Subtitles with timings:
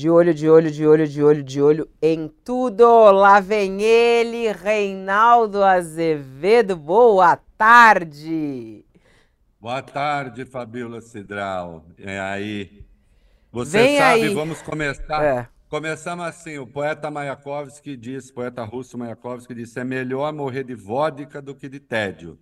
[0.00, 2.86] De olho, de olho, de olho, de olho, de olho em tudo.
[3.12, 6.74] Lá vem ele, Reinaldo Azevedo.
[6.74, 8.82] Boa tarde.
[9.60, 11.84] Boa tarde, Fabíola Cidral.
[11.98, 12.82] É aí.
[13.52, 14.34] Você vem sabe, aí.
[14.34, 15.22] vamos começar.
[15.22, 15.48] É.
[15.68, 21.42] Começamos assim, o poeta Mayakovsky disse, poeta russo Mayakovsky disse, é melhor morrer de vodka
[21.42, 22.38] do que de tédio.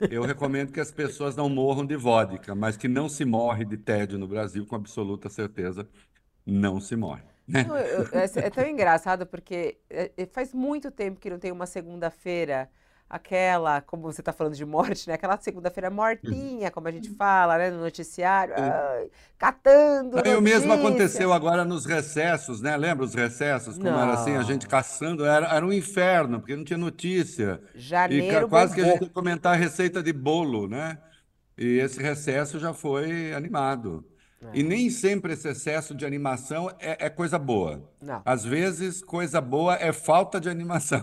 [0.00, 3.76] Eu recomendo que as pessoas não morram de vodka, mas que não se morre de
[3.76, 5.86] tédio no Brasil, com absoluta certeza,
[6.46, 7.22] não se morre.
[7.46, 7.66] Né?
[8.12, 12.70] É, é, tão engraçado porque é, é, faz muito tempo que não tem uma segunda-feira
[13.08, 15.14] aquela, como você está falando de morte, né?
[15.14, 17.70] Aquela segunda-feira mortinha, como a gente fala, né?
[17.70, 19.08] No noticiário, ai,
[19.38, 20.26] catando.
[20.26, 22.76] E o mesmo aconteceu agora nos recessos, né?
[22.76, 23.76] Lembra os recessos?
[23.76, 24.00] Como não.
[24.00, 27.60] era assim, a gente caçando, era, era um inferno, porque não tinha notícia.
[27.74, 28.46] Janeiro.
[28.46, 30.98] E quase que a gente ia comentar a receita de bolo, né?
[31.56, 34.04] E esse recesso já foi animado.
[34.52, 34.58] É.
[34.58, 37.82] E nem sempre esse excesso de animação é, é coisa boa.
[38.00, 38.22] Não.
[38.24, 41.02] Às vezes, coisa boa é falta de animação.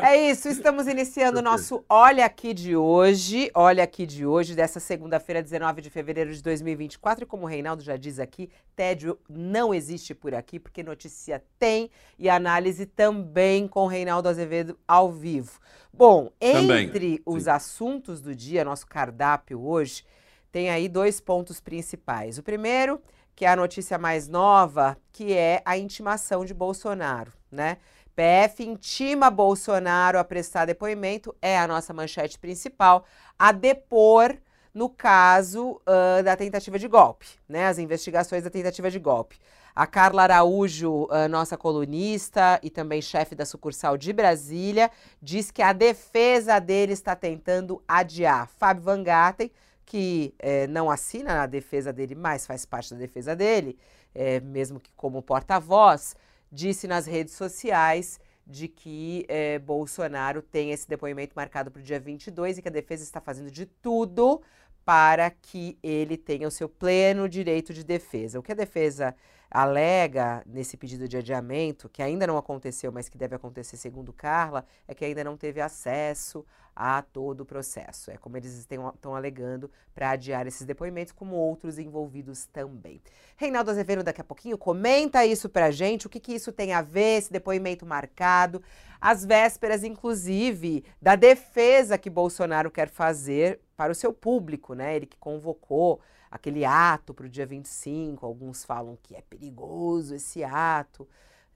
[0.00, 3.50] É isso, estamos iniciando o nosso Olha Aqui de hoje.
[3.52, 7.24] Olha Aqui de hoje, dessa segunda-feira, 19 de fevereiro de 2024.
[7.24, 11.90] E como o Reinaldo já diz aqui, tédio não existe por aqui, porque notícia tem
[12.16, 15.58] e análise também com o Reinaldo Azevedo ao vivo.
[15.92, 17.22] Bom, entre também.
[17.26, 20.04] os assuntos do dia, nosso cardápio hoje,
[20.52, 22.36] tem aí dois pontos principais.
[22.36, 23.00] O primeiro,
[23.34, 27.78] que é a notícia mais nova, que é a intimação de Bolsonaro, né?
[28.14, 33.06] PF intima Bolsonaro a prestar depoimento, é a nossa manchete principal,
[33.38, 34.36] a depor
[34.74, 37.66] no caso uh, da tentativa de golpe, né?
[37.66, 39.38] As investigações da tentativa de golpe.
[39.74, 45.62] A Carla Araújo, uh, nossa colunista e também chefe da sucursal de Brasília, diz que
[45.62, 48.48] a defesa dele está tentando adiar.
[48.58, 49.50] Fábio Van Gatten
[49.84, 53.78] que é, não assina na defesa dele, mas faz parte da defesa dele,
[54.14, 56.14] é, mesmo que como porta-voz,
[56.50, 62.00] disse nas redes sociais de que é, Bolsonaro tem esse depoimento marcado para o dia
[62.00, 64.42] 22 e que a defesa está fazendo de tudo
[64.84, 68.38] para que ele tenha o seu pleno direito de defesa.
[68.38, 69.14] O que a defesa
[69.50, 74.64] alega nesse pedido de adiamento, que ainda não aconteceu, mas que deve acontecer segundo Carla,
[74.88, 78.10] é que ainda não teve acesso a todo o processo.
[78.10, 83.00] É como eles estão alegando para adiar esses depoimentos, como outros envolvidos também.
[83.36, 86.72] Reinaldo Azevedo, daqui a pouquinho, comenta isso para a gente, o que, que isso tem
[86.72, 88.62] a ver, esse depoimento marcado,
[89.00, 94.96] as vésperas, inclusive, da defesa que Bolsonaro quer fazer para o seu público, né?
[94.96, 96.00] Ele que convocou
[96.30, 101.06] aquele ato para o dia 25, alguns falam que é perigoso esse ato.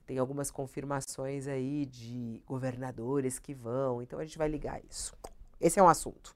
[0.07, 5.13] Tem algumas confirmações aí de governadores que vão, então a gente vai ligar isso.
[5.59, 6.33] Esse é um assunto.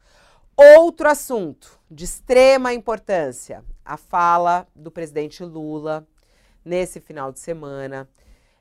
[0.57, 6.05] Outro assunto de extrema importância: a fala do presidente Lula
[6.65, 8.09] nesse final de semana,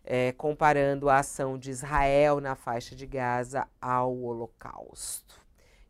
[0.05, 5.41] é, comparando a ação de Israel na faixa de Gaza ao Holocausto.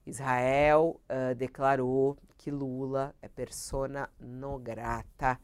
[0.06, 5.38] Israel uh, declarou que Lula é persona non grata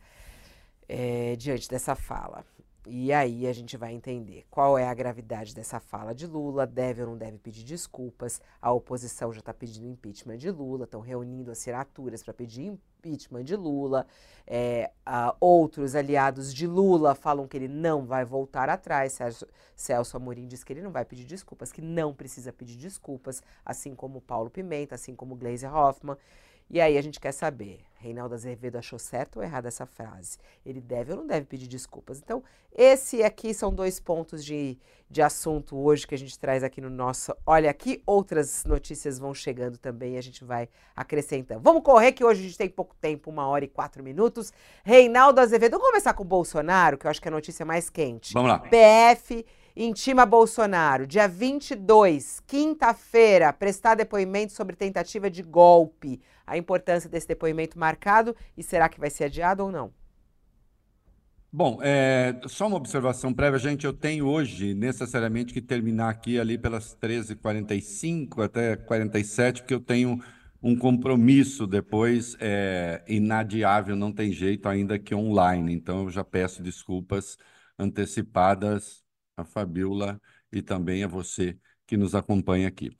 [0.88, 2.42] é, diante dessa fala.
[2.88, 7.02] E aí a gente vai entender qual é a gravidade dessa fala de Lula, deve
[7.02, 8.40] ou não deve pedir desculpas.
[8.62, 13.56] A oposição já está pedindo impeachment de Lula, estão reunindo assinaturas para pedir impeachment de
[13.56, 14.06] Lula.
[14.46, 14.92] É,
[15.40, 19.14] outros aliados de Lula falam que ele não vai voltar atrás.
[19.14, 23.42] Celso, Celso Amorim diz que ele não vai pedir desculpas, que não precisa pedir desculpas,
[23.64, 26.16] assim como Paulo Pimenta, assim como Gleisi Hoffmann.
[26.68, 30.38] E aí a gente quer saber, Reinaldo Azevedo achou certo ou errado essa frase?
[30.64, 32.18] Ele deve ou não deve pedir desculpas?
[32.18, 32.42] Então,
[32.74, 34.78] esse aqui são dois pontos de,
[35.08, 38.02] de assunto hoje que a gente traz aqui no nosso Olha Aqui.
[38.04, 41.60] Outras notícias vão chegando também e a gente vai acrescentando.
[41.60, 44.52] Vamos correr que hoje a gente tem pouco tempo, uma hora e quatro minutos.
[44.84, 47.88] Reinaldo Azevedo, vamos começar com o Bolsonaro, que eu acho que é a notícia mais
[47.88, 48.34] quente.
[48.34, 48.58] Vamos lá.
[48.58, 49.44] PF
[49.76, 56.20] intima Bolsonaro, dia 22, quinta-feira, prestar depoimento sobre tentativa de golpe.
[56.46, 59.92] A importância desse depoimento marcado e será que vai ser adiado ou não?
[61.52, 63.84] Bom, é, só uma observação prévia, gente.
[63.84, 70.20] Eu tenho hoje necessariamente que terminar aqui ali pelas 13h45 até 47, porque eu tenho
[70.62, 75.72] um compromisso depois é, inadiável, não tem jeito ainda que online.
[75.72, 77.38] Então eu já peço desculpas
[77.78, 79.05] antecipadas
[79.36, 80.20] a Fabiola
[80.52, 82.90] e também a você que nos acompanha aqui.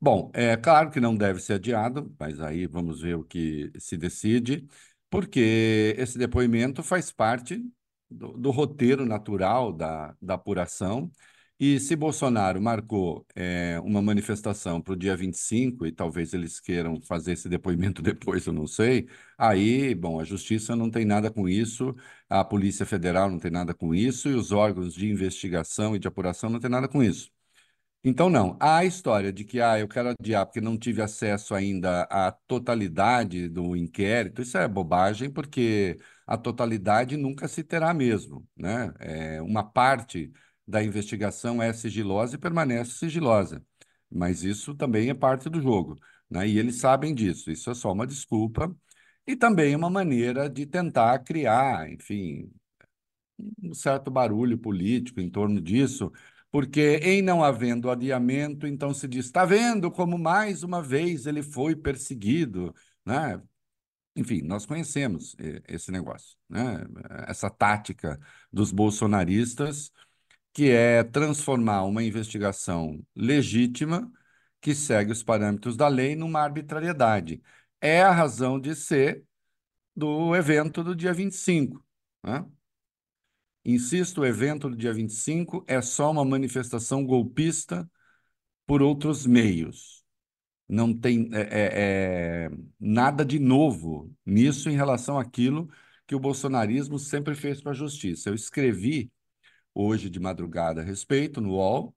[0.00, 3.96] Bom, é claro que não deve ser adiado, mas aí vamos ver o que se
[3.96, 4.66] decide,
[5.08, 7.62] porque esse depoimento faz parte
[8.10, 11.10] do, do roteiro natural da, da apuração
[11.64, 17.00] E se Bolsonaro marcou é, uma manifestação para o dia 25, e talvez eles queiram
[17.00, 21.48] fazer esse depoimento depois, eu não sei, aí, bom, a justiça não tem nada com
[21.48, 21.94] isso,
[22.28, 26.08] a Polícia Federal não tem nada com isso, e os órgãos de investigação e de
[26.08, 27.30] apuração não tem nada com isso.
[28.04, 28.56] Então, não.
[28.60, 33.48] A história de que ah, eu quero adiar porque não tive acesso ainda à totalidade
[33.48, 38.46] do inquérito, isso é bobagem, porque a totalidade nunca se terá mesmo.
[38.56, 38.92] Né?
[38.98, 40.32] É, uma parte
[40.66, 43.64] da investigação é sigilosa e permanece sigilosa.
[44.10, 45.96] Mas isso também é parte do jogo.
[46.30, 46.48] Né?
[46.48, 47.50] E eles sabem disso.
[47.50, 48.74] Isso é só uma desculpa
[49.26, 52.50] e também uma maneira de tentar criar, enfim,
[53.62, 56.12] um certo barulho político em torno disso,
[56.50, 61.42] porque em não havendo adiamento, então se diz, está vendo como mais uma vez ele
[61.42, 62.74] foi perseguido,
[63.04, 63.40] né?
[64.14, 65.34] Enfim, nós conhecemos
[65.66, 66.84] esse negócio, né?
[67.26, 68.20] Essa tática
[68.52, 69.90] dos bolsonaristas
[70.52, 74.10] que é transformar uma investigação legítima,
[74.60, 77.42] que segue os parâmetros da lei, numa arbitrariedade.
[77.80, 79.24] É a razão de ser
[79.96, 81.84] do evento do dia 25.
[82.22, 82.46] Né?
[83.64, 87.88] Insisto, o evento do dia 25 é só uma manifestação golpista
[88.66, 90.04] por outros meios.
[90.68, 92.50] Não tem é, é, é
[92.80, 95.68] nada de novo nisso em relação àquilo
[96.06, 98.30] que o bolsonarismo sempre fez para a justiça.
[98.30, 99.10] Eu escrevi
[99.74, 101.94] hoje de madrugada a respeito no UOL.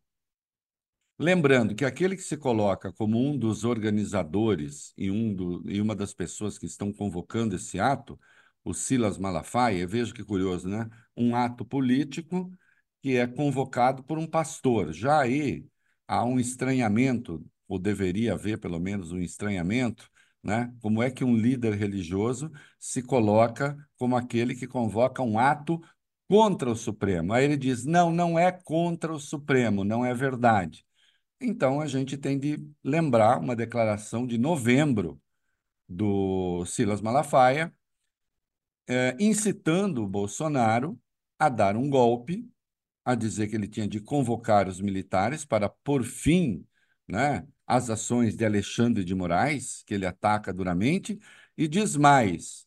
[1.17, 5.95] Lembrando que aquele que se coloca como um dos organizadores e, um do, e uma
[5.95, 8.19] das pessoas que estão convocando esse ato,
[8.65, 10.89] o Silas Malafaia, veja que curioso, né?
[11.15, 12.51] Um ato político
[13.01, 14.91] que é convocado por um pastor.
[14.91, 15.65] Já aí
[16.07, 20.09] há um estranhamento, ou deveria haver pelo menos um estranhamento,
[20.43, 20.73] né?
[20.81, 25.81] Como é que um líder religioso se coloca como aquele que convoca um ato
[26.27, 27.33] contra o Supremo.
[27.33, 30.85] Aí ele diz: não, não é contra o Supremo, não é verdade.
[31.39, 35.21] Então a gente tem de lembrar uma declaração de novembro
[35.87, 37.73] do Silas Malafaia,
[38.87, 40.99] é, incitando o Bolsonaro
[41.39, 42.49] a dar um golpe,
[43.03, 46.65] a dizer que ele tinha de convocar os militares para pôr fim
[47.07, 51.19] né, às ações de Alexandre de Moraes, que ele ataca duramente,
[51.57, 52.64] e diz mais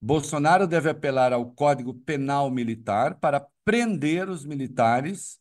[0.00, 5.38] Bolsonaro deve apelar ao Código Penal Militar para prender os militares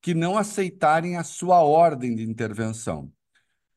[0.00, 3.12] que não aceitarem a sua ordem de intervenção,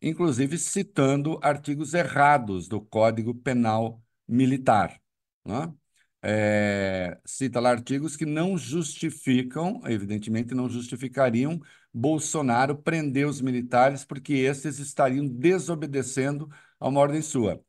[0.01, 4.99] inclusive citando artigos errados do Código Penal Militar.
[5.45, 5.73] Né?
[6.21, 11.61] É, cita lá artigos que não justificam, evidentemente não justificariam
[11.93, 16.49] Bolsonaro prender os militares, porque esses estariam desobedecendo
[16.79, 17.63] a uma ordem sua.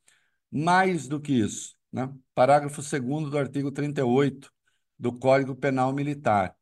[0.50, 2.12] Mais do que isso, né?
[2.34, 4.52] Parágrafo 2 do artigo 38
[4.98, 6.54] do Código Penal Militar.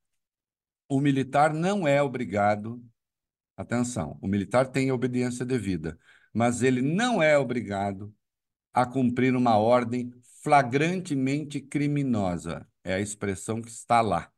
[0.89, 2.81] O militar não é obrigado,
[3.57, 5.99] atenção, o militar tem obediência devida,
[6.33, 8.15] mas ele não é obrigado
[8.73, 12.65] a cumprir uma ordem flagrantemente criminosa.
[12.85, 14.31] É a expressão que está lá.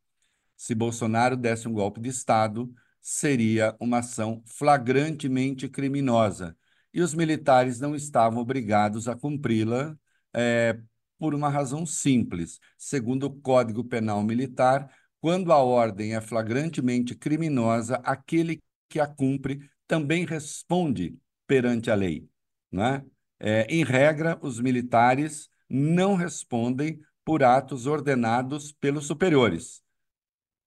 [0.56, 2.72] Se Bolsonaro desse um golpe de Estado,
[3.02, 6.56] seria uma ação flagrantemente criminosa.
[6.94, 9.98] E os militares não estavam obrigados a cumpri-la
[10.36, 10.78] é,
[11.18, 12.60] por uma razão simples.
[12.76, 14.90] Segundo o Código Penal Militar,
[15.20, 22.28] quando a ordem é flagrantemente criminosa, aquele que a cumpre também responde perante a lei.
[22.70, 23.04] Né?
[23.40, 29.82] É, em regra, os militares não respondem por atos ordenados pelos superiores.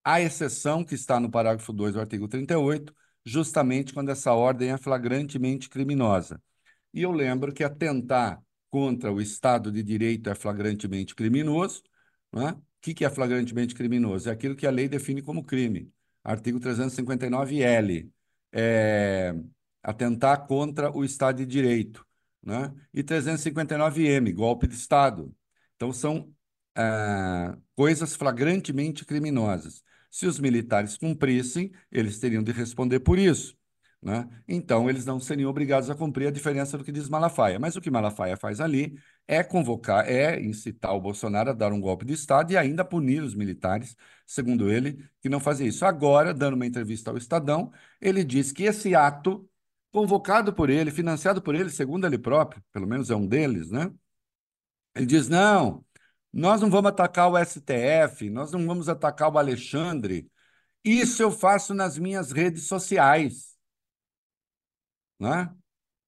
[0.04, 4.78] A exceção que está no parágrafo 2 do artigo 38, justamente quando essa ordem é
[4.78, 6.42] flagrantemente criminosa.
[6.92, 11.82] E eu lembro que atentar contra o Estado de Direito é flagrantemente criminoso.
[12.32, 12.52] Né?
[12.52, 14.28] O que é flagrantemente criminoso?
[14.28, 15.92] É aquilo que a lei define como crime.
[16.24, 18.10] Artigo 359-L.
[18.52, 19.34] É
[19.82, 22.06] atentar contra o Estado de Direito.
[22.42, 22.72] Né?
[22.92, 25.34] E 359-M, golpe de Estado.
[25.76, 26.32] Então, são
[26.76, 29.82] é, coisas flagrantemente criminosas.
[30.10, 33.56] Se os militares cumprissem, eles teriam de responder por isso.
[34.02, 34.26] Né?
[34.48, 37.58] Então, eles não seriam obrigados a cumprir a diferença do que diz Malafaia.
[37.58, 41.80] Mas o que Malafaia faz ali é convocar, é incitar o Bolsonaro a dar um
[41.80, 43.94] golpe de Estado e ainda punir os militares,
[44.26, 45.84] segundo ele, que não fazia isso.
[45.84, 49.46] Agora, dando uma entrevista ao Estadão, ele diz que esse ato,
[49.92, 53.92] convocado por ele, financiado por ele, segundo ele próprio, pelo menos é um deles, né?
[54.94, 55.84] Ele diz: não,
[56.32, 60.30] nós não vamos atacar o STF, nós não vamos atacar o Alexandre.
[60.84, 63.49] Isso eu faço nas minhas redes sociais.
[65.20, 65.54] Né?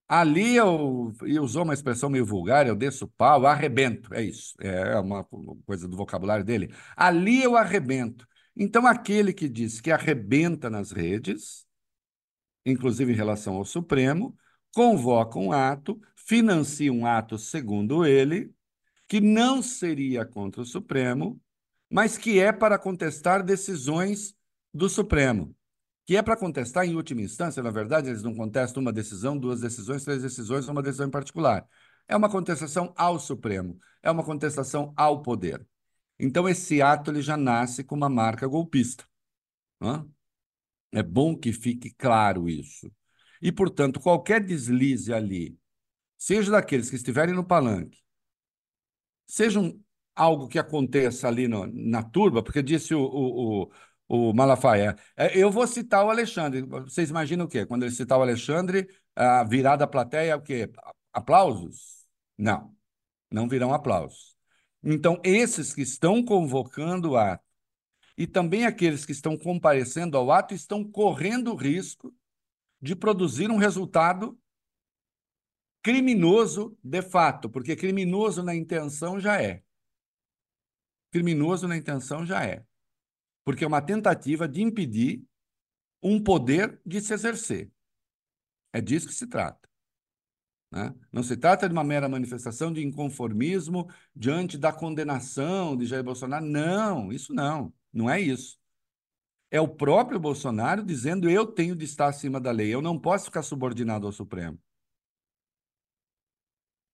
[0.09, 4.99] Ali eu, eu usou uma expressão meio vulgar, eu desço pau, arrebento, é isso, é
[4.99, 5.25] uma
[5.67, 6.75] coisa do vocabulário dele.
[6.97, 8.27] Ali eu arrebento.
[8.55, 11.67] Então, aquele que diz que arrebenta nas redes,
[12.67, 14.37] inclusive em relação ao Supremo,
[14.75, 18.53] convoca um ato, financia um ato, segundo ele,
[19.09, 21.41] que não seria contra o Supremo,
[21.91, 24.35] mas que é para contestar decisões
[24.73, 25.55] do Supremo,
[26.05, 29.61] que é para contestar em última instância, na verdade, eles não contestam uma decisão, duas
[29.61, 31.67] decisões, três decisões, uma decisão em particular.
[32.09, 35.65] É uma contestação ao Supremo, é uma contestação ao poder.
[36.19, 39.05] Então, esse ato ele já nasce com uma marca golpista.
[39.81, 40.05] Né?
[40.93, 42.93] É bom que fique claro isso.
[43.41, 45.59] E, portanto, qualquer deslize ali,
[46.19, 47.99] seja daqueles que estiverem no palanque,
[49.27, 49.83] seja um,
[50.15, 53.73] algo que aconteça ali no, na turba, porque disse o, o, o,
[54.15, 56.61] o Malafaia, é, eu vou citar o Alexandre.
[56.61, 57.65] Vocês imaginam o quê?
[57.65, 60.71] Quando ele citar o Alexandre, a virada da plateia é o quê?
[61.15, 62.07] Aplausos?
[62.37, 62.77] Não,
[63.31, 64.37] não virão aplausos.
[64.85, 67.43] Então, esses que estão convocando o ato
[68.15, 72.15] e também aqueles que estão comparecendo ao ato estão correndo o risco
[72.83, 74.39] de produzir um resultado
[75.83, 79.63] criminoso de fato, porque criminoso na intenção já é.
[81.11, 82.63] Criminoso na intenção já é.
[83.45, 85.25] Porque é uma tentativa de impedir
[86.03, 87.71] um poder de se exercer.
[88.73, 89.69] É disso que se trata.
[90.71, 90.95] Né?
[91.13, 96.45] Não se trata de uma mera manifestação de inconformismo diante da condenação de Jair Bolsonaro.
[96.45, 97.73] Não, isso não.
[97.93, 98.59] Não é isso.
[99.51, 103.27] É o próprio Bolsonaro dizendo: eu tenho de estar acima da lei, eu não posso
[103.27, 104.59] ficar subordinado ao Supremo.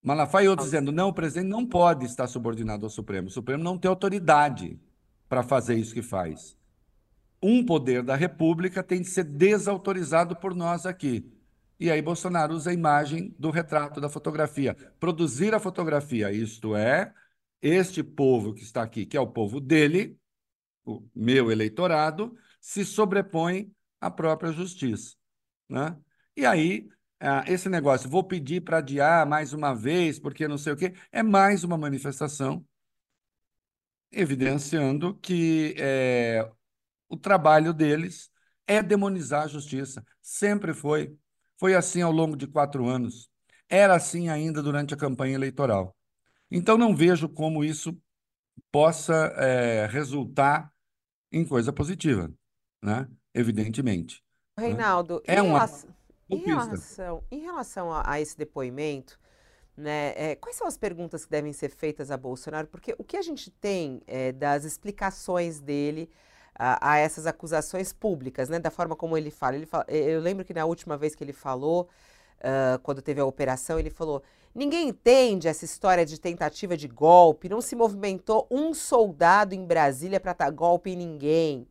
[0.02, 3.28] Malafaia e outros dizendo: não, o presidente não pode estar subordinado ao Supremo.
[3.28, 4.80] O Supremo não tem autoridade
[5.28, 6.56] para fazer isso que faz.
[7.42, 11.32] Um poder da República tem de ser desautorizado por nós aqui.
[11.78, 14.74] E aí Bolsonaro usa a imagem do retrato da fotografia.
[14.98, 17.12] Produzir a fotografia, isto é,
[17.62, 20.18] este povo que está aqui, que é o povo dele,
[20.84, 23.70] o meu eleitorado, se sobrepõe
[24.00, 25.14] à própria justiça.
[25.68, 25.96] Né?
[26.36, 26.88] E aí,
[27.46, 31.22] esse negócio, vou pedir para adiar mais uma vez, porque não sei o quê, é
[31.22, 32.64] mais uma manifestação
[34.12, 36.50] evidenciando que é,
[37.08, 38.30] o trabalho deles
[38.66, 40.04] é demonizar a justiça.
[40.20, 41.16] Sempre foi.
[41.56, 43.28] Foi assim ao longo de quatro anos.
[43.68, 45.96] Era assim ainda durante a campanha eleitoral.
[46.50, 47.96] Então, não vejo como isso
[48.70, 50.72] possa é, resultar
[51.30, 52.32] em coisa positiva,
[52.82, 53.06] né?
[53.34, 54.22] evidentemente.
[54.56, 54.68] Né?
[54.68, 55.34] Reinaldo, né?
[55.34, 55.90] é em, relação,
[56.30, 59.18] em, relação, em relação a, a esse depoimento,
[59.78, 62.66] né, é, quais são as perguntas que devem ser feitas a Bolsonaro?
[62.66, 66.10] Porque o que a gente tem é, das explicações dele
[66.58, 69.54] a, a, essas acusações públicas, né, da forma como ele fala.
[69.54, 69.84] ele fala.
[69.88, 71.88] Eu lembro que na última vez que ele falou,
[72.40, 77.48] uh, quando teve a operação, ele falou: ninguém entende essa história de tentativa de golpe,
[77.48, 81.68] não se movimentou um soldado em Brasília para dar golpe em ninguém.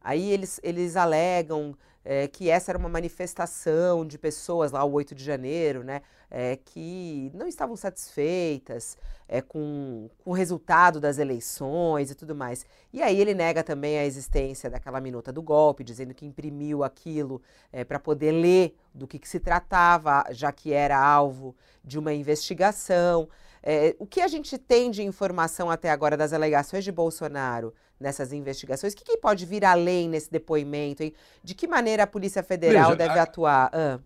[0.00, 5.14] Aí eles, eles alegam é, que essa era uma manifestação de pessoas lá, o 8
[5.14, 12.10] de janeiro, né, é, que não estavam satisfeitas é, com, com o resultado das eleições
[12.10, 12.66] e tudo mais.
[12.92, 17.40] E aí ele nega também a existência daquela minuta do golpe, dizendo que imprimiu aquilo
[17.88, 23.28] para poder ler do que, que se tratava, já que era alvo de uma investigação.
[23.98, 27.72] O que a gente tem de informação até agora das alegações de Bolsonaro
[28.04, 28.92] nessas investigações?
[28.92, 31.02] O que, que pode vir além nesse depoimento?
[31.02, 31.12] Hein?
[31.42, 33.70] De que maneira a Polícia Federal Veja, deve a, atuar?
[33.72, 33.98] Ah.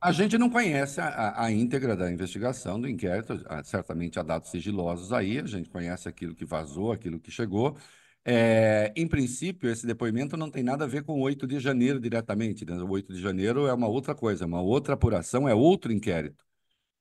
[0.00, 5.12] A gente não conhece a, a, íntegra da investigação, do inquérito, certamente há dados sigilosos
[5.12, 7.76] aí, a gente conhece aquilo que vazou, aquilo que chegou.
[8.24, 12.00] É, em princípio, esse depoimento não tem nada a ver com o 8 de janeiro
[12.00, 12.64] diretamente.
[12.64, 12.74] Né?
[12.76, 16.44] O 8 de janeiro é uma outra coisa, é uma outra apuração, é outro inquérito.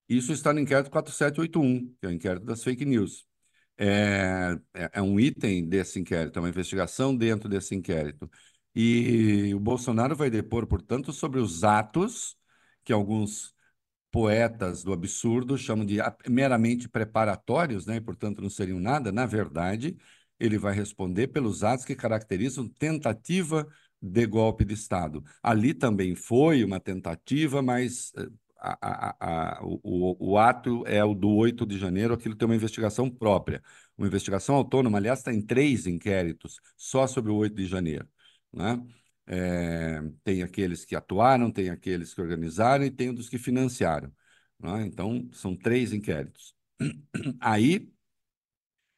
[0.08, 3.25] Isso está no inquérito 4781, que é o inquérito das fake news.
[3.77, 8.29] É, é, é um item desse inquérito, é uma investigação dentro desse inquérito.
[8.74, 12.38] E o Bolsonaro vai depor, portanto, sobre os atos
[12.84, 13.53] que alguns
[14.12, 15.98] poetas do absurdo chamam de
[16.29, 17.98] meramente preparatórios, né?
[17.98, 19.12] e, portanto, não seriam nada.
[19.12, 19.98] Na verdade,
[20.39, 23.67] ele vai responder pelos atos que caracterizam tentativa
[24.01, 25.24] de golpe de Estado.
[25.41, 28.27] Ali também foi uma tentativa, mas eh,
[28.82, 33.10] a, a, o, o, ato é o do 8 de janeiro, aquilo tem uma investigação
[33.10, 33.62] própria.
[33.98, 38.08] Uma investigação autônoma, aliás, está em três inquéritos só sobre o 8 de janeiro.
[38.54, 38.82] Né?
[39.28, 44.12] É, tem aqueles que atuaram, tem aqueles que organizaram e tem os que financiaram.
[44.60, 44.86] Né?
[44.88, 46.56] Então, são três inquéritos.
[47.40, 47.92] Aí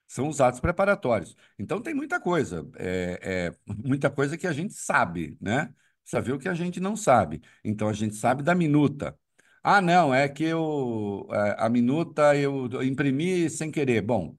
[0.08, 1.36] são os atos preparatórios.
[1.60, 5.74] Então, tem muita coisa, é, é, muita coisa que a gente sabe, né?
[6.02, 7.42] Precisa ver o que a gente não sabe.
[7.64, 9.18] Então, a gente sabe da minuta,
[9.64, 14.02] ah, não, é que eu, é, a minuta eu imprimi sem querer.
[14.02, 14.36] Bom,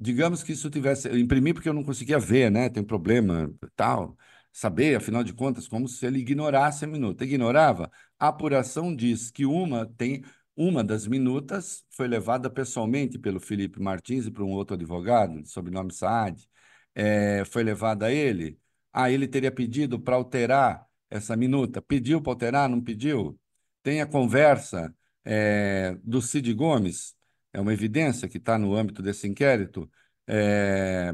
[0.00, 1.08] digamos que isso tivesse.
[1.08, 2.68] Eu imprimi porque eu não conseguia ver, né?
[2.70, 4.16] Tem problema tal.
[4.52, 7.24] Saber, afinal de contas, como se ele ignorasse a minuta.
[7.24, 7.90] Ignorava.
[8.18, 10.22] A apuração diz que uma tem.
[10.56, 15.48] Uma das minutas foi levada pessoalmente pelo Felipe Martins e por um outro advogado, de
[15.50, 16.46] sobrenome Saad.
[16.94, 18.58] É, foi levada a ele.
[18.92, 21.80] Ah, ele teria pedido para alterar essa minuta.
[21.80, 22.68] Pediu para alterar?
[22.68, 23.39] Não pediu?
[23.82, 24.94] Tem a conversa
[25.24, 27.16] é, do Cid Gomes,
[27.52, 29.90] é uma evidência que está no âmbito desse inquérito,
[30.26, 31.12] é,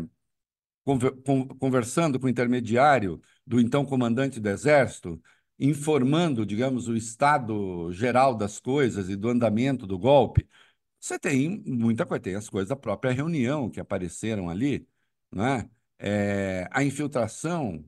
[1.59, 5.21] conversando com o intermediário do então comandante do Exército,
[5.59, 10.49] informando, digamos, o estado geral das coisas e do andamento do golpe.
[11.01, 14.89] Você tem muita coisa, tem as coisas da própria reunião que apareceram ali,
[15.31, 15.71] não é?
[15.99, 17.85] é a infiltração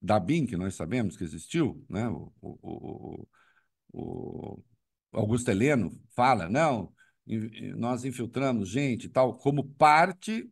[0.00, 2.08] da BIM, que nós sabemos que existiu, né?
[2.08, 2.58] o, o,
[3.22, 3.28] o,
[3.92, 4.62] o
[5.12, 6.92] Augusto Heleno fala, não,
[7.76, 10.50] nós infiltramos gente tal, como parte.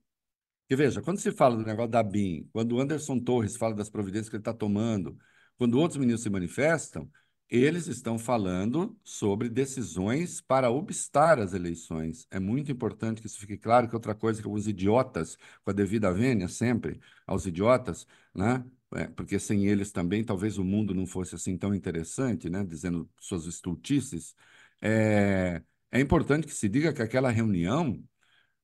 [0.68, 3.88] Que veja, quando se fala do negócio da BIM, quando o Anderson Torres fala das
[3.88, 5.16] providências que ele está tomando,
[5.56, 7.08] quando outros ministros se manifestam,
[7.48, 12.26] eles estão falando sobre decisões para obstar as eleições.
[12.30, 15.72] É muito importante que isso fique claro, que outra coisa que alguns idiotas, com a
[15.72, 18.64] devida vênia sempre aos idiotas, né?
[18.94, 22.64] É, porque sem eles também talvez o mundo não fosse assim tão interessante, né?
[22.64, 24.34] Dizendo suas estultices.
[24.82, 28.02] É, é importante que se diga que aquela reunião,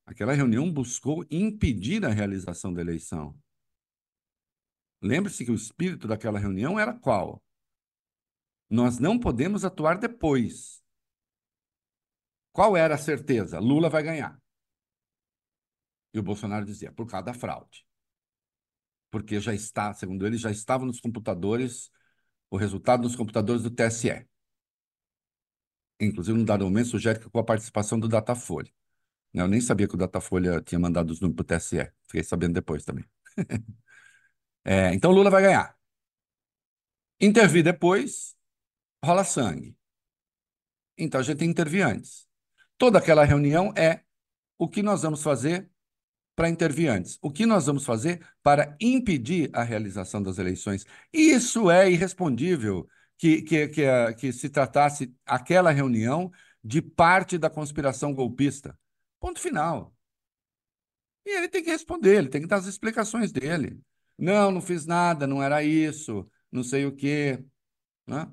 [0.07, 3.37] aquela reunião buscou impedir a realização da eleição.
[5.03, 7.43] Lembre-se que o espírito daquela reunião era qual?
[8.73, 10.83] Nós não podemos atuar depois.
[12.53, 13.59] Qual era a certeza?
[13.59, 14.41] Lula vai ganhar.
[16.15, 17.87] E o Bolsonaro dizia, por causa da fraude.
[19.11, 21.91] Porque já está, segundo ele, já estava nos computadores,
[22.51, 24.27] o resultado nos computadores do TSE
[26.07, 28.71] inclusive no dado momento, sugere que com a participação do Datafolha.
[29.33, 31.91] Eu nem sabia que o Datafolha tinha mandado os números para o TSE.
[32.07, 33.05] Fiquei sabendo depois também.
[34.65, 35.77] é, então, Lula vai ganhar.
[37.21, 38.37] Intervir depois,
[39.05, 39.77] rola sangue.
[40.97, 42.27] Então, a gente tem que intervir antes.
[42.79, 44.03] Toda aquela reunião é
[44.59, 45.71] o que nós vamos fazer
[46.35, 47.19] para intervir antes.
[47.21, 50.87] O que nós vamos fazer para impedir a realização das eleições?
[51.13, 52.87] Isso é irrespondível
[53.19, 56.31] que, que, que, que se tratasse aquela reunião
[56.63, 58.79] de parte da conspiração golpista.
[59.21, 59.95] Ponto final.
[61.25, 63.81] E ele tem que responder, ele tem que dar as explicações dele.
[64.19, 67.45] Não, não fiz nada, não era isso, não sei o quê.
[68.07, 68.29] Né?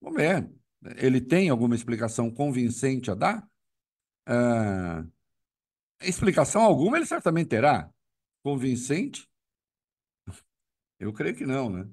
[0.00, 0.50] Vamos ver.
[0.96, 3.48] Ele tem alguma explicação convincente a dar?
[4.26, 5.04] Ah,
[6.00, 7.90] explicação alguma ele certamente terá.
[8.42, 9.28] Convincente?
[10.98, 11.88] Eu creio que não, né?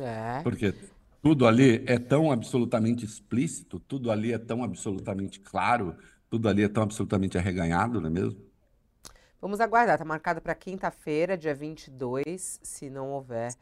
[0.00, 0.42] É.
[0.42, 0.74] Porque
[1.22, 5.96] tudo ali é tão absolutamente explícito, tudo ali é tão absolutamente claro,
[6.28, 8.40] tudo ali é tão absolutamente arreganhado, não é mesmo?
[9.40, 13.52] Vamos aguardar, está marcado para quinta-feira, dia 22, se não houver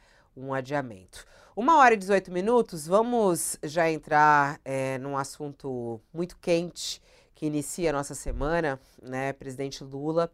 [0.41, 1.25] um adiamento.
[1.55, 7.03] Uma hora e 18 minutos, vamos já entrar é, num assunto muito quente
[7.35, 9.33] que inicia a nossa semana, né?
[9.33, 10.31] Presidente Lula,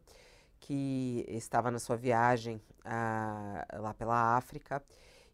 [0.59, 4.83] que estava na sua viagem ah, lá pela África,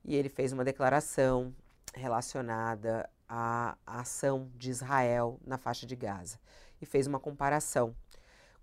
[0.05, 1.55] e ele fez uma declaração
[1.95, 6.39] relacionada à ação de Israel na faixa de Gaza
[6.81, 7.95] e fez uma comparação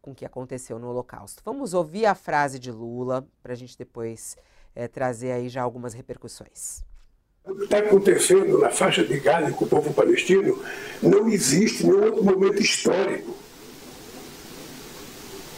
[0.02, 1.42] com o que aconteceu no Holocausto.
[1.44, 4.38] Vamos ouvir a frase de Lula para a gente depois
[4.80, 6.82] é, trazer aí já algumas repercussões.
[7.44, 10.64] O que está acontecendo na faixa de Gaza com o povo palestino
[11.02, 13.36] não existe nenhum outro momento histórico.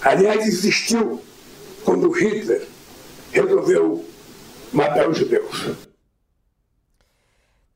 [0.02, 1.22] Aliás, existiu
[1.86, 2.68] quando Hitler
[3.32, 4.04] resolveu
[4.74, 5.78] matar os judeus.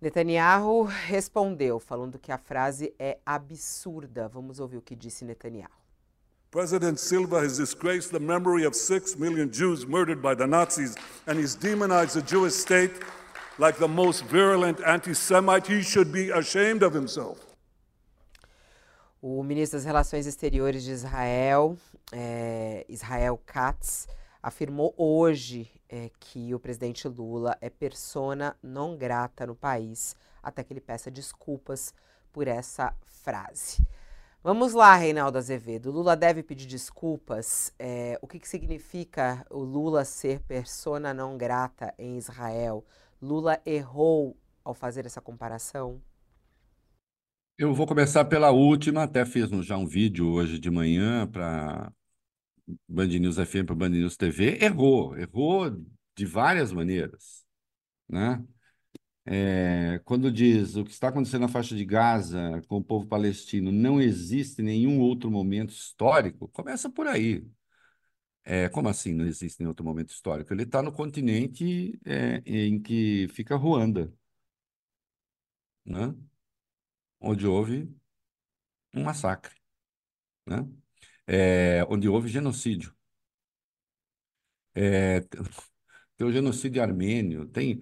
[0.01, 4.27] Netanyahu respondeu, falando que a frase é absurda.
[4.27, 5.84] Vamos ouvir o que disse Netanyahu.
[6.55, 10.95] President Silva has disgraced the memory of six million Jews murdered by the Nazis,
[11.27, 12.93] and he's demonized the Jewish state
[13.57, 15.67] like the most virulent anti Semite.
[15.67, 17.45] He should be ashamed of himself.
[19.21, 21.77] O ministro das Relações Exteriores de Israel,
[22.13, 24.07] é, Israel Katz,
[24.41, 30.71] afirmou hoje é, que o presidente Lula é persona não grata no país, até que
[30.71, 31.93] ele peça desculpas
[32.31, 33.83] por essa frase.
[34.45, 35.89] Vamos lá, Reinaldo Azevedo.
[35.89, 37.73] Lula deve pedir desculpas.
[37.79, 42.85] É, o que, que significa o Lula ser persona não grata em Israel?
[43.19, 45.99] Lula errou ao fazer essa comparação?
[47.57, 51.91] Eu vou começar pela última, até fiz já um vídeo hoje de manhã para
[52.87, 55.75] Band News FM para Band News TV, errou, errou
[56.15, 57.43] de várias maneiras,
[58.07, 58.45] né?
[59.27, 63.71] É, quando diz o que está acontecendo na faixa de Gaza com o povo palestino
[63.71, 67.43] não existe nenhum outro momento histórico, começa por aí.
[68.43, 70.53] É, como assim não existe em outro momento histórico?
[70.53, 74.13] Ele está no continente é, em que fica Ruanda,
[75.85, 76.15] né?
[77.19, 77.93] onde houve
[78.93, 79.53] um massacre,
[80.47, 80.67] né?
[81.89, 82.93] Onde houve genocídio.
[86.17, 87.81] Tem o genocídio armênio, tem,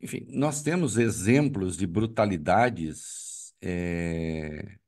[0.00, 4.78] enfim, nós temos exemplos de brutalidades é,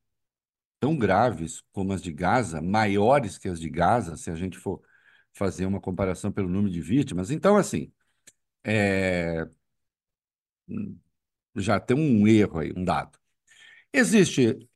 [0.80, 4.80] tão graves como as de Gaza, maiores que as de Gaza, se a gente for
[5.32, 7.30] fazer uma comparação pelo número de vítimas.
[7.30, 7.92] Então, assim,
[8.64, 9.46] é,
[11.56, 13.18] já tem um erro aí, um dado.
[13.92, 14.68] Existe.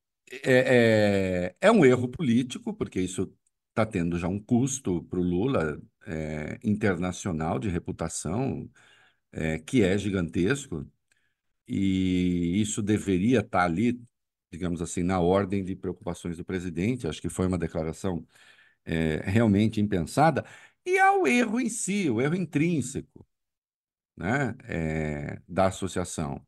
[0.45, 3.33] É, é, é um erro político, porque isso
[3.71, 5.81] está tendo já um custo para o Lula
[6.63, 8.71] internacional de reputação,
[9.35, 10.87] é, que é gigantesco,
[11.69, 14.01] e isso deveria estar tá ali,
[14.53, 17.09] digamos assim, na ordem de preocupações do presidente.
[17.09, 18.27] Acho que foi uma declaração
[18.85, 20.45] é, realmente impensada.
[20.87, 23.27] E há o erro em si, o erro intrínseco
[24.17, 26.47] né, é, da associação.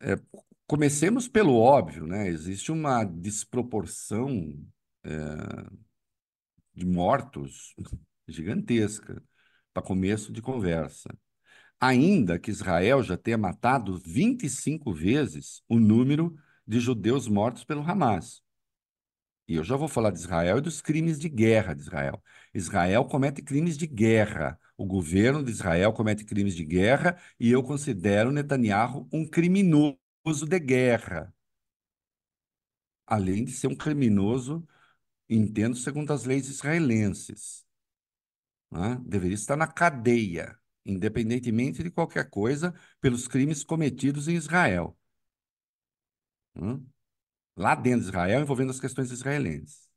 [0.00, 0.16] É,
[0.66, 2.28] comecemos pelo óbvio, né?
[2.28, 4.54] Existe uma desproporção
[5.04, 5.10] é,
[6.74, 7.74] de mortos
[8.26, 9.22] gigantesca
[9.72, 11.08] para começo de conversa.
[11.82, 18.40] Ainda que Israel já tenha matado 25 vezes o número de judeus mortos pelo Hamas.
[19.48, 22.22] E eu já vou falar de Israel e dos crimes de guerra de Israel.
[22.54, 24.56] Israel comete crimes de guerra.
[24.76, 29.98] O governo de Israel comete crimes de guerra e eu considero Netanyahu um criminoso
[30.48, 31.34] de guerra.
[33.04, 34.64] Além de ser um criminoso,
[35.28, 37.66] entendo, segundo as leis israelenses.
[38.70, 39.00] Né?
[39.04, 44.96] Deveria estar na cadeia, independentemente de qualquer coisa, pelos crimes cometidos em Israel.
[46.54, 46.86] Hum?
[47.56, 49.88] Lá dentro de Israel, envolvendo as questões israelenses.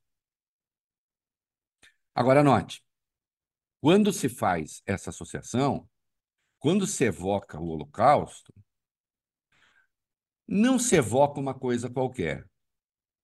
[2.13, 2.83] Agora, note:
[3.81, 5.87] quando se faz essa associação,
[6.59, 8.53] quando se evoca o Holocausto,
[10.47, 12.47] não se evoca uma coisa qualquer.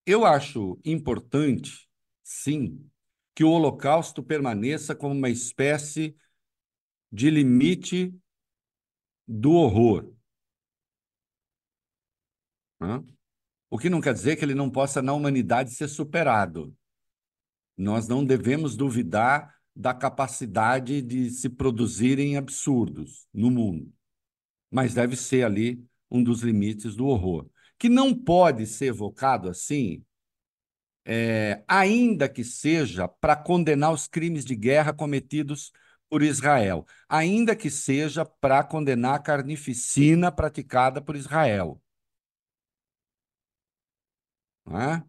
[0.04, 1.88] Eu acho importante,
[2.22, 2.88] sim,
[3.34, 6.16] que o Holocausto permaneça como uma espécie
[7.12, 8.14] de limite
[9.28, 10.10] do horror.
[13.70, 16.74] O que não quer dizer que ele não possa, na humanidade, ser superado.
[17.76, 23.90] Nós não devemos duvidar da capacidade de se produzirem absurdos no mundo,
[24.70, 27.48] mas deve ser ali um dos limites do horror,
[27.78, 30.04] que não pode ser evocado assim,
[31.06, 35.72] é, ainda que seja para condenar os crimes de guerra cometidos
[36.12, 41.80] por Israel, ainda que seja para condenar a carnificina praticada por Israel.
[44.66, 45.02] Não é?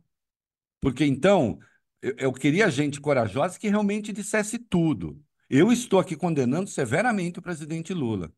[0.80, 1.60] Porque então,
[2.02, 5.22] eu, eu queria gente corajosa que realmente dissesse tudo.
[5.50, 8.32] Eu estou aqui condenando severamente o presidente Lula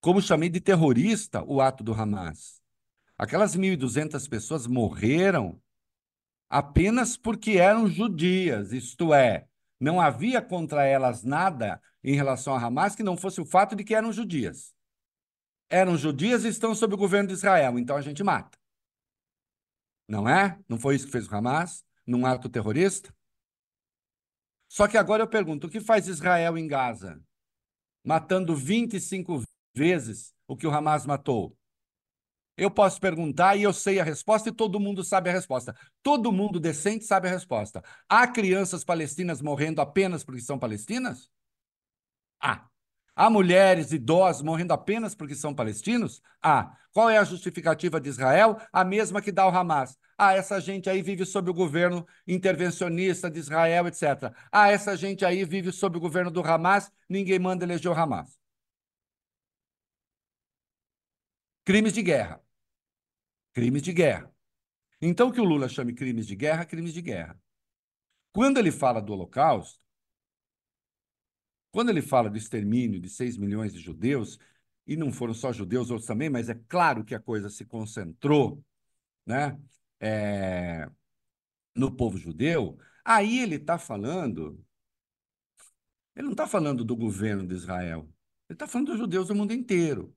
[0.00, 2.60] como chamei de terrorista o ato do Hamas.
[3.16, 5.62] Aquelas 1.200 pessoas morreram
[6.50, 9.46] apenas porque eram judias, isto é,
[9.78, 13.84] não havia contra elas nada em relação a Hamas que não fosse o fato de
[13.84, 14.74] que eram judias.
[15.68, 18.58] Eram judias e estão sob o governo de Israel, então a gente mata.
[20.08, 20.58] Não é?
[20.68, 23.14] Não foi isso que fez o Hamas num ato terrorista?
[24.68, 27.20] Só que agora eu pergunto: o que faz Israel em Gaza?
[28.04, 29.42] Matando 25
[29.74, 31.56] vezes o que o Hamas matou?
[32.56, 35.74] Eu posso perguntar e eu sei a resposta e todo mundo sabe a resposta.
[36.02, 37.82] Todo mundo decente sabe a resposta.
[38.08, 41.30] Há crianças palestinas morrendo apenas porque são palestinas?
[42.40, 42.68] Há.
[43.16, 46.20] Há mulheres idosos morrendo apenas porque são palestinos?
[46.42, 46.76] Há.
[46.92, 48.56] Qual é a justificativa de Israel?
[48.72, 49.98] A mesma que dá o Hamas.
[50.16, 54.32] Ah, essa gente aí vive sob o governo intervencionista de Israel, etc.
[54.50, 58.38] Ah, essa gente aí vive sob o governo do Hamas, ninguém manda eleger o Hamas.
[61.64, 62.43] Crimes de guerra.
[63.54, 64.30] Crimes de guerra.
[65.00, 67.40] Então, que o Lula chame crimes de guerra, crimes de guerra.
[68.32, 69.80] Quando ele fala do Holocausto,
[71.70, 74.38] quando ele fala do extermínio de 6 milhões de judeus,
[74.86, 78.62] e não foram só judeus, outros também, mas é claro que a coisa se concentrou
[79.26, 79.58] né,
[80.00, 80.88] é,
[81.74, 84.62] no povo judeu, aí ele está falando.
[86.14, 88.08] Ele não está falando do governo de Israel,
[88.48, 90.14] ele está falando dos judeus do mundo inteiro.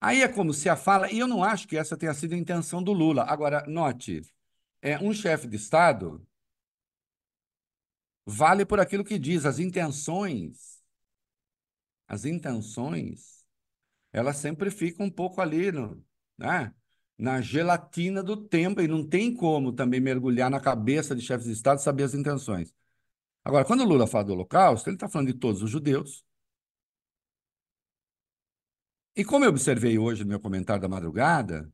[0.00, 2.38] Aí é como se a fala, e eu não acho que essa tenha sido a
[2.38, 3.24] intenção do Lula.
[3.24, 4.22] Agora, note,
[4.82, 6.26] é um chefe de Estado
[8.24, 10.82] vale por aquilo que diz, as intenções.
[12.08, 13.44] As intenções,
[14.12, 16.04] elas sempre ficam um pouco ali, no,
[16.38, 16.72] né?
[17.18, 21.52] na gelatina do tempo e não tem como também mergulhar na cabeça de chefes de
[21.52, 22.74] Estado saber as intenções.
[23.44, 26.24] Agora, quando o Lula fala do Holocausto, ele está falando de todos os judeus.
[29.16, 31.72] E como eu observei hoje no meu comentário da madrugada,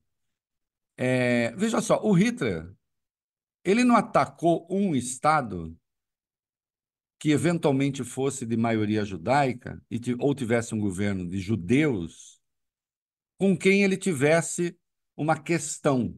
[0.97, 2.73] é, veja só, o Hitler,
[3.65, 5.77] ele não atacou um Estado
[7.19, 12.41] que eventualmente fosse de maioria judaica e, ou tivesse um governo de judeus
[13.39, 14.79] com quem ele tivesse
[15.17, 16.17] uma questão.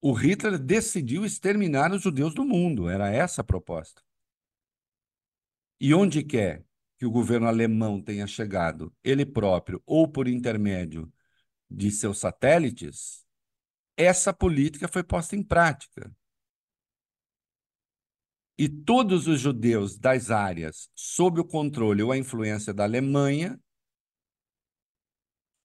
[0.00, 4.02] O Hitler decidiu exterminar os judeus do mundo, era essa a proposta.
[5.80, 6.64] E onde quer
[7.04, 11.12] que o governo alemão tenha chegado, ele próprio ou por intermédio
[11.70, 13.26] de seus satélites,
[13.94, 16.10] essa política foi posta em prática.
[18.56, 23.60] E todos os judeus das áreas sob o controle ou a influência da Alemanha,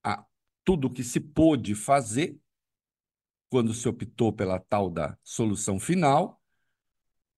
[0.03, 0.25] a,
[0.65, 2.37] tudo o que se pôde fazer
[3.49, 6.41] quando se optou pela tal da solução final,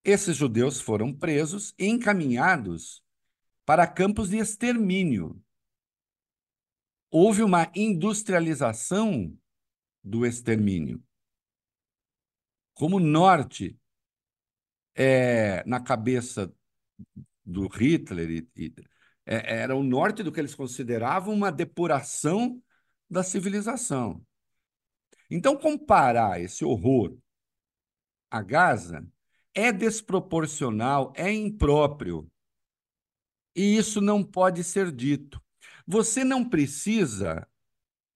[0.04, 3.04] esses judeus foram presos e encaminhados
[3.72, 5.42] para campos de extermínio.
[7.10, 9.34] Houve uma industrialização
[10.04, 11.02] do extermínio.
[12.74, 13.80] Como o norte
[14.94, 16.54] é, na cabeça
[17.46, 18.76] do Hitler e, e,
[19.26, 22.62] é, era o norte do que eles consideravam uma depuração
[23.10, 24.22] da civilização.
[25.30, 27.18] Então, comparar esse horror
[28.30, 29.08] a Gaza
[29.56, 32.30] é desproporcional, é impróprio.
[33.56, 35.42] E isso não pode ser dito.
[35.86, 37.48] Você não precisa,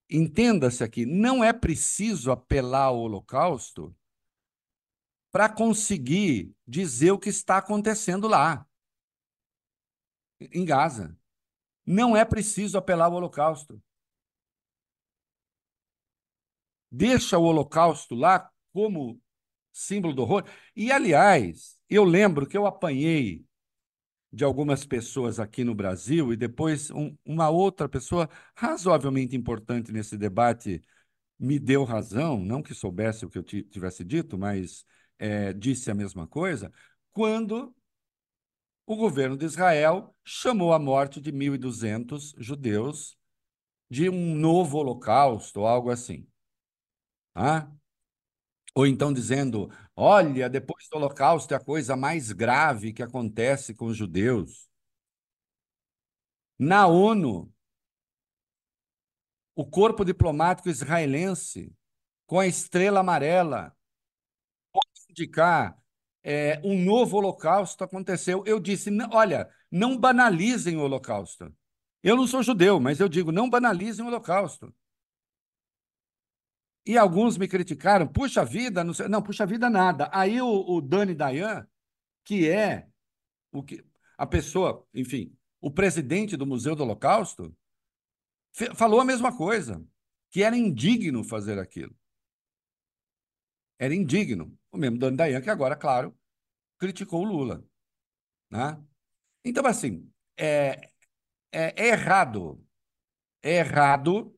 [0.09, 3.95] entenda-se aqui, não é preciso apelar ao Holocausto
[5.31, 8.65] para conseguir dizer o que está acontecendo lá,
[10.39, 11.17] em Gaza.
[11.85, 13.81] Não é preciso apelar ao Holocausto.
[16.89, 19.21] Deixa o Holocausto lá como
[19.71, 20.45] símbolo do horror.
[20.75, 23.45] E, aliás, eu lembro que eu apanhei
[24.35, 30.17] de algumas pessoas aqui no Brasil e depois um, uma outra pessoa razoavelmente importante nesse
[30.17, 30.81] debate
[31.39, 34.85] me deu razão, não que soubesse o que eu tivesse dito, mas
[35.17, 36.69] é, disse a mesma coisa
[37.13, 37.73] quando
[38.85, 43.17] o governo de Israel chamou a morte de 1.200 judeus
[43.89, 46.27] de um novo holocausto, ou algo assim.
[47.33, 47.71] Ah?
[48.75, 53.85] Ou então dizendo: olha, depois do holocausto é a coisa mais grave que acontece com
[53.85, 54.69] os judeus.
[56.59, 57.51] Na ONU,
[59.55, 61.73] o corpo diplomático israelense,
[62.27, 63.73] com a estrela amarela,
[65.09, 65.77] indicar
[66.23, 68.43] é, um novo holocausto aconteceu.
[68.45, 71.53] Eu disse: olha, não banalizem o holocausto.
[72.03, 74.73] Eu não sou judeu, mas eu digo: não banalizem o holocausto.
[76.85, 80.09] E alguns me criticaram, puxa vida, não, sei, não puxa vida nada.
[80.13, 81.67] Aí o, o Dani Dayan,
[82.23, 82.87] que é
[83.51, 83.83] o que,
[84.17, 87.55] a pessoa, enfim, o presidente do Museu do Holocausto,
[88.75, 89.83] falou a mesma coisa,
[90.29, 91.95] que era indigno fazer aquilo.
[93.79, 94.57] Era indigno.
[94.71, 96.15] O mesmo Dani Dayan, que agora, claro,
[96.77, 97.65] criticou o Lula.
[98.49, 98.79] Né?
[99.43, 100.91] Então, assim, é,
[101.51, 102.63] é, é errado.
[103.41, 104.34] É errado.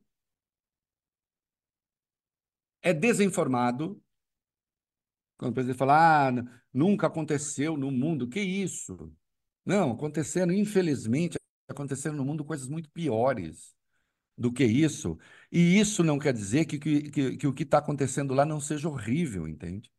[2.82, 4.00] É desinformado.
[5.36, 6.32] Quando o presidente fala, ah,
[6.72, 8.28] nunca aconteceu no mundo.
[8.28, 9.12] Que isso?
[9.64, 11.38] Não, aconteceram, infelizmente,
[11.68, 13.76] aconteceram no mundo coisas muito piores
[14.36, 15.18] do que isso.
[15.52, 18.60] E isso não quer dizer que, que, que, que o que está acontecendo lá não
[18.60, 19.90] seja horrível, entende?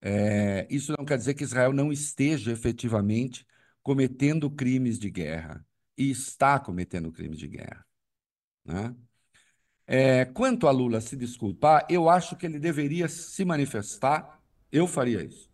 [0.00, 3.46] É, isso não quer dizer que Israel não esteja efetivamente
[3.82, 5.64] cometendo crimes de guerra.
[5.96, 7.86] E está cometendo crimes de guerra.
[8.64, 8.94] Né?
[9.86, 14.40] É, quanto a Lula se desculpar, eu acho que ele deveria se manifestar.
[14.72, 15.48] Eu faria isso.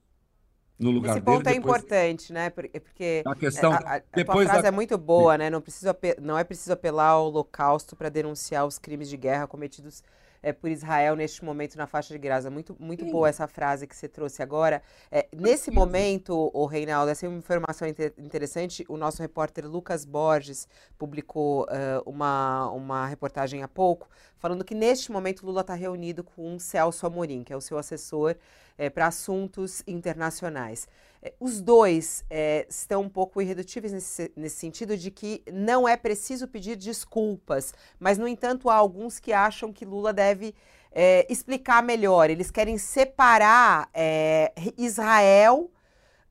[0.78, 1.82] No lugar Esse ponto dele, é depois...
[1.82, 2.50] importante, né?
[2.50, 4.68] Porque a questão, a, a, depois a frase da...
[4.68, 5.48] é muito boa, né?
[5.48, 10.02] Não, preciso, não é preciso apelar ao holocausto para denunciar os crimes de guerra cometidos
[10.42, 12.50] é, por Israel neste momento na faixa de Gaza.
[12.50, 14.82] Muito, muito boa essa frase que você trouxe agora.
[15.10, 18.84] É, nesse momento, o Reinaldo, essa é uma informação inter interessante.
[18.88, 20.66] O nosso repórter Lucas Borges
[20.98, 26.58] publicou uh, uma, uma reportagem há pouco, falando que neste momento Lula está reunido com
[26.58, 28.36] Celso Amorim, que é o seu assessor
[28.76, 30.88] é, para assuntos internacionais.
[31.22, 35.96] É, os dois é, estão um pouco irredutíveis nesse, nesse sentido de que não é
[35.96, 40.52] preciso pedir desculpas, mas, no entanto, há alguns que acham que Lula deve
[40.90, 42.28] é, explicar melhor.
[42.28, 45.70] Eles querem separar é, Israel,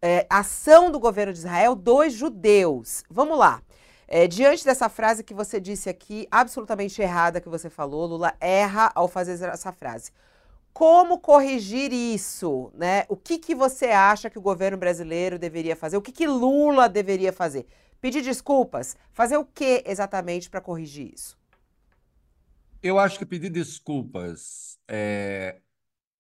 [0.02, 3.04] é, ação do governo de Israel, dos judeus.
[3.10, 3.62] Vamos lá.
[4.14, 8.92] É, diante dessa frase que você disse aqui, absolutamente errada que você falou, Lula erra
[8.94, 10.12] ao fazer essa frase.
[10.74, 12.72] Como corrigir isso?
[12.74, 13.06] Né?
[13.10, 15.98] O que, que você acha que o governo brasileiro deveria fazer?
[15.98, 17.66] O que, que Lula deveria fazer?
[18.00, 18.98] Pedir desculpas?
[19.12, 21.38] Fazer o que exatamente para corrigir isso?
[22.82, 25.62] Eu acho que pedir desculpas é,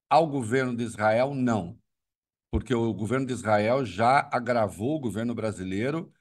[0.10, 1.78] ao governo de Israel, não.
[2.52, 6.12] Porque o governo de Israel já agravou o governo brasileiro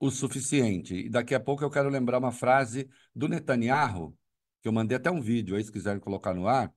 [0.00, 0.94] o suficiente.
[0.94, 4.16] E daqui a pouco eu quero lembrar uma frase do Netanyahu,
[4.60, 6.72] que eu mandei até um vídeo aí, se quiserem colocar no ar,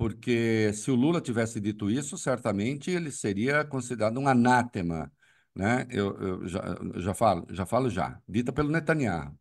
[0.00, 5.12] porque se o Lula tivesse dito isso, certamente ele seria considerado um anátema.
[5.54, 5.86] Né?
[5.90, 6.62] Eu, eu já,
[6.96, 9.38] já, falo, já falo já, dita pelo Netanyahu.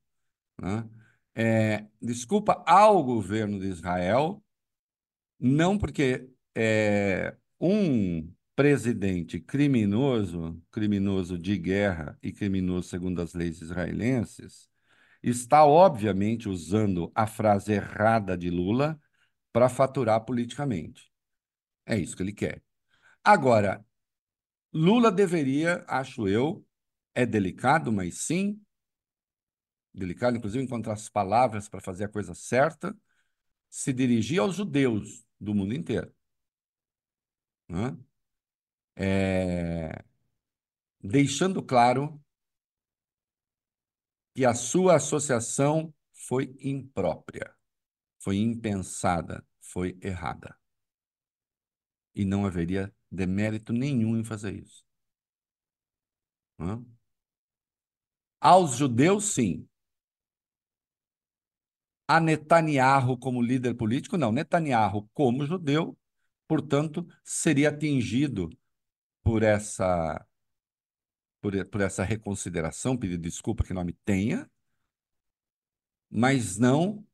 [0.62, 0.86] Né?
[1.34, 4.44] É, desculpa ao governo de Israel,
[5.40, 14.68] não porque é, um presidente criminoso, criminoso de guerra e criminoso segundo as leis israelenses,
[15.24, 19.00] está obviamente usando a frase errada de Lula
[19.52, 21.12] para faturar politicamente.
[21.86, 22.64] É isso que ele quer.
[23.24, 23.86] Agora,
[24.74, 26.66] Lula deveria, acho eu,
[27.16, 28.62] é delicado, mas sim,
[29.94, 32.96] delicado, inclusive, encontrar as palavras para fazer a coisa certa,
[33.70, 36.14] se dirigir aos judeus do mundo inteiro.
[37.68, 37.96] Né?
[39.00, 40.04] é,
[41.02, 42.22] deixando claro
[44.36, 47.56] que a sua associação foi imprópria,
[48.30, 50.56] foi impensada, foi errada.
[52.14, 54.86] E não haveria demérito nenhum em fazer isso.
[56.60, 56.86] Hã?
[58.40, 59.68] Aos judeus, sim.
[62.08, 64.32] A Netanyahu como líder político, não.
[64.32, 65.98] Netanyahu, como judeu,
[66.48, 68.48] portanto, seria atingido
[69.24, 70.24] por essa
[71.42, 74.48] por, por essa reconsideração, pedir desculpa que nome tenha,
[76.12, 77.09] mas não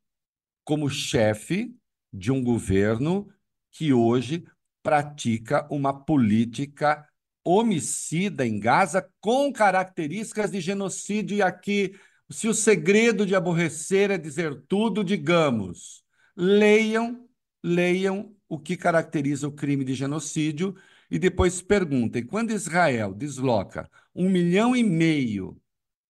[0.65, 1.73] como chefe
[2.12, 3.30] de um governo
[3.71, 4.45] que hoje
[4.82, 7.08] pratica uma política
[7.43, 11.38] homicida em Gaza com características de genocídio.
[11.38, 11.95] E aqui,
[12.30, 16.04] se o segredo de aborrecer é dizer tudo, digamos,
[16.36, 17.28] leiam,
[17.63, 20.75] leiam o que caracteriza o crime de genocídio
[21.10, 25.60] e depois perguntem: quando Israel desloca um milhão e meio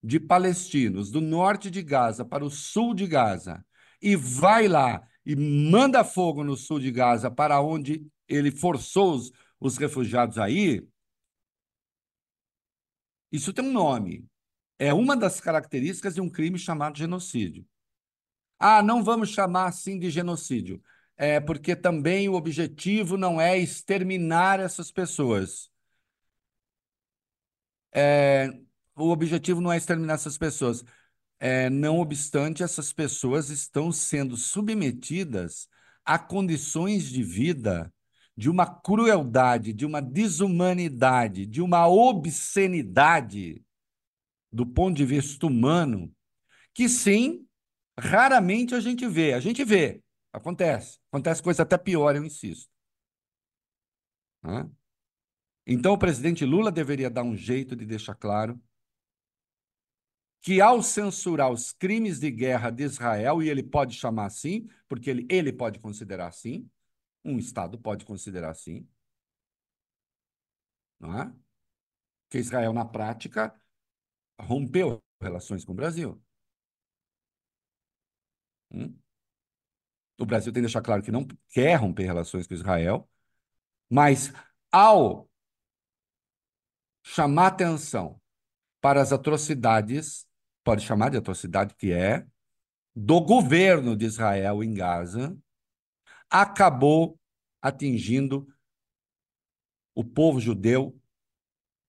[0.01, 3.65] de palestinos do norte de Gaza para o sul de Gaza
[4.05, 9.31] e vai lá e manda fogo no sul de Gaza para onde ele forçou os,
[9.59, 10.87] os refugiados a ir,
[13.31, 14.25] isso tem um nome.
[14.79, 17.65] É uma das características de um crime chamado genocídio.
[18.59, 20.81] Ah, não vamos chamar assim de genocídio
[21.17, 25.71] é, porque também o objetivo não é exterminar essas pessoas.
[27.93, 28.49] É,
[28.95, 30.83] o objetivo não é exterminar essas pessoas.
[31.39, 35.67] É, não obstante, essas pessoas estão sendo submetidas
[36.03, 37.91] a condições de vida
[38.37, 43.63] de uma crueldade, de uma desumanidade, de uma obscenidade
[44.51, 46.13] do ponto de vista humano,
[46.73, 47.45] que sim,
[47.99, 49.33] raramente a gente vê.
[49.33, 50.01] A gente vê,
[50.35, 50.99] Acontece.
[51.09, 52.69] Acontece coisa até pior, eu insisto.
[55.65, 58.61] Então, o presidente Lula deveria dar um jeito de deixar claro
[60.45, 65.09] que, ao censurar os crimes de guerra de Israel, e ele pode chamar assim, porque
[65.09, 66.69] ele, ele pode considerar assim,
[67.23, 68.87] um Estado pode considerar assim,
[70.99, 71.33] não é?
[72.29, 73.59] que Israel, na prática,
[74.39, 76.21] rompeu relações com o Brasil.
[78.71, 78.95] Hum?
[80.19, 83.09] O Brasil tem que deixar claro que não quer romper relações com Israel,
[83.89, 84.31] mas
[84.71, 85.27] ao
[87.01, 88.21] chamar atenção
[88.79, 90.27] para as atrocidades,
[90.65, 92.27] pode chamar de atrocidade que é,
[92.95, 95.37] do governo de Israel em Gaza,
[96.27, 97.19] acabou
[97.61, 98.51] atingindo
[99.93, 100.99] o povo judeu.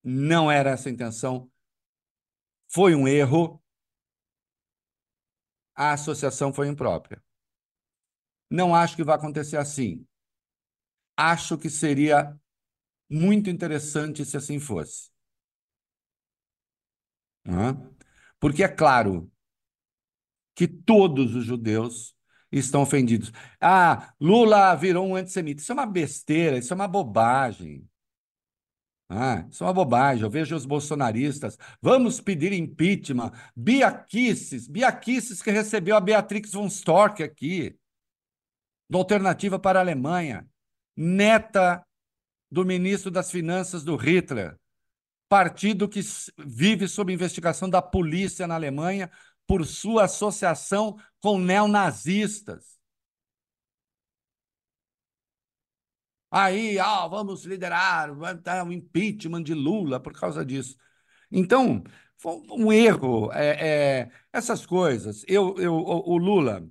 [0.05, 1.51] Não era essa a intenção,
[2.69, 3.63] foi um erro.
[5.75, 7.23] A associação foi imprópria.
[8.51, 10.07] Não acho que vai acontecer assim.
[11.17, 12.39] Acho que seria
[13.09, 15.11] muito interessante se assim fosse.
[18.41, 19.31] Porque é claro
[20.55, 22.17] que todos os judeus
[22.51, 23.33] estão ofendidos.
[23.61, 25.61] Ah, Lula virou um antissemita.
[25.61, 27.87] Isso é uma besteira, isso é uma bobagem.
[29.09, 30.25] Ah, isso é uma bobagem.
[30.25, 31.57] Eu vejo os bolsonaristas.
[31.81, 33.33] Vamos pedir impeachment.
[33.55, 37.79] Biaquices, Biaquices que recebeu a Beatrix von Storck aqui
[38.89, 40.49] do Alternativa para a Alemanha,
[40.97, 41.85] neta
[42.51, 44.57] do ministro das Finanças do Hitler,
[45.29, 46.01] partido que
[46.39, 49.11] vive sob investigação da polícia na Alemanha
[49.47, 52.77] por sua associação com neonazistas.
[56.31, 58.11] Aí, ah, vamos liderar
[58.67, 60.77] o impeachment de Lula por causa disso.
[61.31, 61.83] Então,
[62.19, 63.33] foi um erro.
[63.33, 65.25] É, é, essas coisas.
[65.27, 66.69] Eu, eu, o Lula,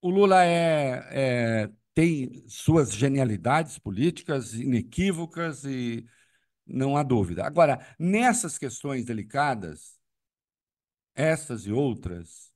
[0.00, 6.06] o Lula é, é, tem suas genialidades políticas inequívocas e
[6.66, 7.46] não há dúvida.
[7.46, 9.98] Agora, nessas questões delicadas,
[11.14, 12.52] essas e outras,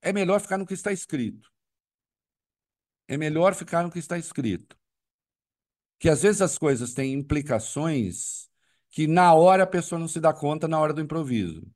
[0.00, 1.50] é melhor ficar no que está escrito.
[3.08, 4.76] É melhor ficar no que está escrito.
[5.98, 8.50] Que às vezes as coisas têm implicações
[8.90, 11.66] que na hora a pessoa não se dá conta, na hora do improviso.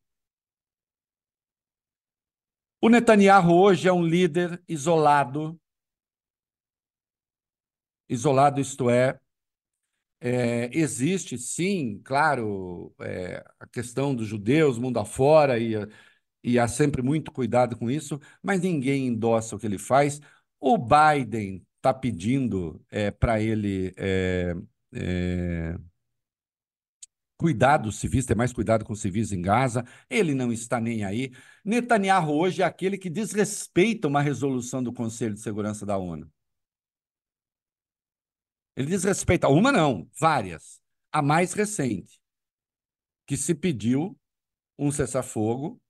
[2.81, 5.59] O Netanyahu hoje é um líder isolado.
[8.09, 9.19] Isolado, isto é,
[10.21, 15.75] é, existe, sim, claro, é, a questão dos judeus, mundo afora, e,
[16.43, 20.21] e há sempre muito cuidado com isso, mas ninguém endossa o que ele faz.
[20.61, 24.55] O Biden está pedindo é, para ele é,
[24.95, 25.77] é,
[27.37, 29.85] cuidar dos civis, ter mais cuidado com os civis em Gaza.
[30.09, 31.33] Ele não está nem aí.
[31.65, 36.31] Netanyahu hoje é aquele que desrespeita uma resolução do Conselho de Segurança da ONU.
[38.77, 40.81] Ele diz respeito a uma, não, várias.
[41.11, 42.21] A mais recente,
[43.27, 44.19] que se pediu
[44.79, 45.81] um cessar-fogo,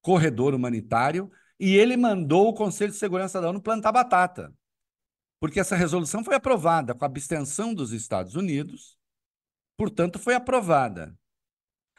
[0.00, 1.30] corredor humanitário,
[1.60, 4.52] e ele mandou o Conselho de Segurança da ONU plantar batata.
[5.38, 8.98] Porque essa resolução foi aprovada com a abstenção dos Estados Unidos,
[9.76, 11.16] portanto, foi aprovada.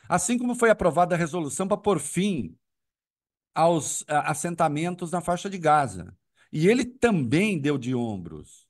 [0.09, 2.57] Assim como foi aprovada a resolução para pôr fim
[3.55, 6.13] aos assentamentos na faixa de Gaza.
[6.51, 8.62] E ele também deu de ombros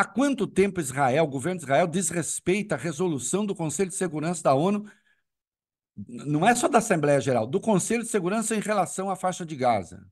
[0.00, 4.42] Há quanto tempo Israel, o governo de Israel, desrespeita a resolução do Conselho de Segurança
[4.42, 4.90] da ONU,
[5.94, 9.54] não é só da Assembleia Geral, do Conselho de Segurança em relação à faixa de
[9.54, 10.02] Gaza?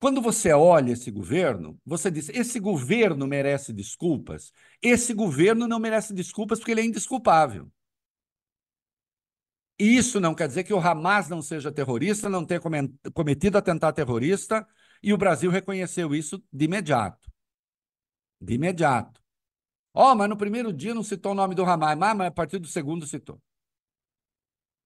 [0.00, 4.50] Quando você olha esse governo, você diz: esse governo merece desculpas.
[4.82, 7.70] Esse governo não merece desculpas porque ele é indesculpável.
[9.78, 12.60] E isso não quer dizer que o Hamas não seja terrorista, não tenha
[13.14, 14.66] cometido atentado terrorista,
[15.02, 17.30] e o Brasil reconheceu isso de imediato.
[18.40, 19.20] De imediato.
[19.94, 22.58] Ó, oh, mas no primeiro dia não citou o nome do Hamas, mas a partir
[22.58, 23.40] do segundo citou.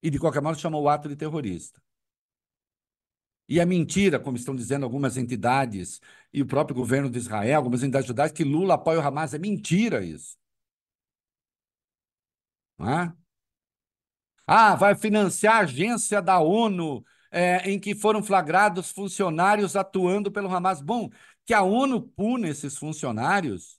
[0.02, 1.80] E de qualquer modo chamou o ato de terrorista.
[3.48, 6.00] E é mentira, como estão dizendo algumas entidades
[6.32, 9.34] e o próprio governo de Israel, algumas entidades judaicas, que Lula apoia o Hamas.
[9.34, 10.36] É mentira isso.
[12.78, 13.16] Não é?
[14.46, 17.04] Ah, vai financiar a agência da ONU
[17.36, 20.80] é, em que foram flagrados funcionários atuando pelo Hamas.
[20.80, 21.10] Bom,
[21.44, 23.78] que a ONU pune esses funcionários.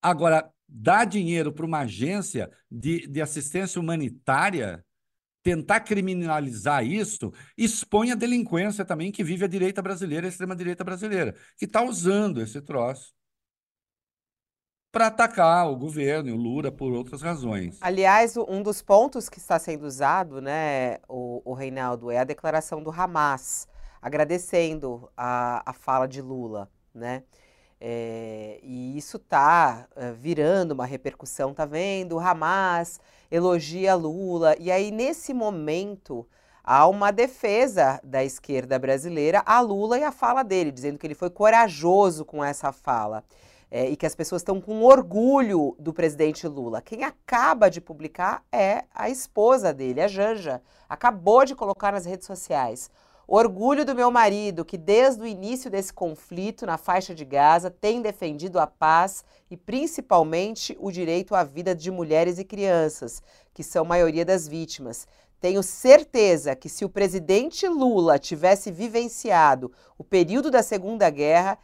[0.00, 4.84] Agora, dar dinheiro para uma agência de, de assistência humanitária,
[5.42, 11.34] tentar criminalizar isso, expõe a delinquência também que vive a direita brasileira, a extrema-direita brasileira,
[11.56, 13.12] que está usando esse troço
[14.90, 17.78] para atacar o governo e o Lula por outras razões.
[17.80, 22.82] Aliás, um dos pontos que está sendo usado, né, o, o Reinaldo, é a declaração
[22.82, 23.68] do Hamas,
[24.00, 27.22] agradecendo a, a fala de Lula, né?
[27.80, 32.16] É, e isso está é, virando uma repercussão, tá vendo?
[32.16, 32.98] O Hamas
[33.30, 34.56] elogia Lula.
[34.58, 36.26] E aí, nesse momento,
[36.64, 41.14] há uma defesa da esquerda brasileira a Lula e a fala dele, dizendo que ele
[41.14, 43.22] foi corajoso com essa fala
[43.70, 46.80] é, e que as pessoas estão com orgulho do presidente Lula.
[46.80, 50.62] Quem acaba de publicar é a esposa dele, a Janja.
[50.88, 52.90] Acabou de colocar nas redes sociais.
[53.30, 58.00] Orgulho do meu marido, que desde o início desse conflito na faixa de Gaza tem
[58.00, 63.84] defendido a paz e principalmente o direito à vida de mulheres e crianças, que são
[63.84, 65.06] a maioria das vítimas.
[65.40, 71.58] Tenho certeza que se o presidente Lula tivesse vivenciado o período da Segunda Guerra,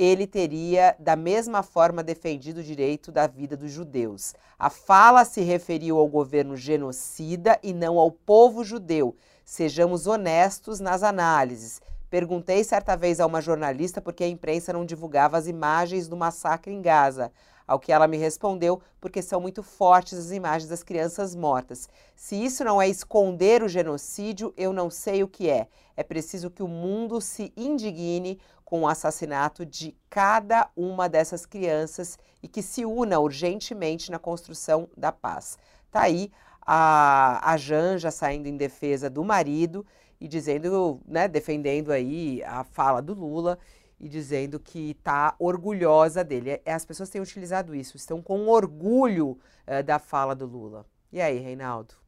[0.00, 4.32] ele teria da mesma forma defendido o direito da vida dos judeus.
[4.58, 9.14] A fala se referiu ao governo genocida e não ao povo judeu.
[9.44, 11.82] Sejamos honestos nas análises.
[12.08, 16.16] Perguntei certa vez a uma jornalista por que a imprensa não divulgava as imagens do
[16.16, 17.30] massacre em Gaza.
[17.66, 21.88] Ao que ela me respondeu, porque são muito fortes as imagens das crianças mortas.
[22.16, 25.68] Se isso não é esconder o genocídio, eu não sei o que é.
[25.94, 28.40] É preciso que o mundo se indigne
[28.70, 34.88] com o assassinato de cada uma dessas crianças e que se una urgentemente na construção
[34.96, 35.58] da paz.
[35.90, 36.30] Tá aí
[36.64, 39.84] a, a Janja saindo em defesa do marido
[40.20, 43.58] e dizendo, né, defendendo aí a fala do Lula
[43.98, 46.60] e dizendo que está orgulhosa dele.
[46.64, 50.86] É, as pessoas têm utilizado isso, estão com orgulho uh, da fala do Lula.
[51.12, 51.99] E aí, Reinaldo?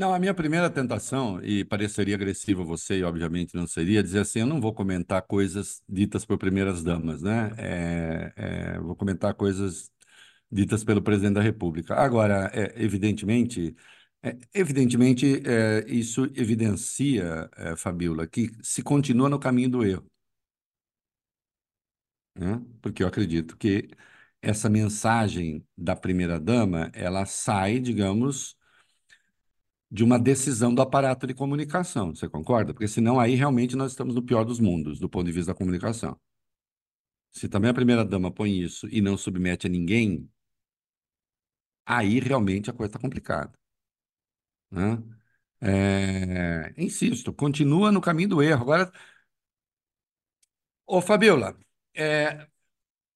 [0.00, 4.20] Não, a minha primeira tentação, e pareceria agressivo a você, e obviamente não seria, dizer
[4.20, 7.50] assim: eu não vou comentar coisas ditas por primeiras damas, né?
[7.58, 8.32] É,
[8.76, 9.92] é, vou comentar coisas
[10.50, 11.94] ditas pelo presidente da República.
[11.96, 13.76] Agora, é, evidentemente,
[14.22, 20.06] é, evidentemente é, isso evidencia, é, Fabiola, que se continua no caminho do erro.
[22.34, 22.60] Né?
[22.80, 23.90] Porque eu acredito que
[24.42, 28.56] essa mensagem da primeira-dama, ela sai, digamos,
[29.90, 32.14] de uma decisão do aparato de comunicação.
[32.14, 32.72] Você concorda?
[32.72, 35.58] Porque senão aí realmente nós estamos no pior dos mundos, do ponto de vista da
[35.58, 36.18] comunicação.
[37.32, 40.28] Se também a primeira-dama põe isso e não submete a ninguém,
[41.84, 43.52] aí realmente a coisa está complicada.
[44.70, 45.02] Né?
[45.60, 46.74] É...
[46.76, 48.62] Insisto, continua no caminho do erro.
[48.62, 48.92] Agora,
[50.86, 51.58] ô Fabiola,
[51.94, 52.46] é...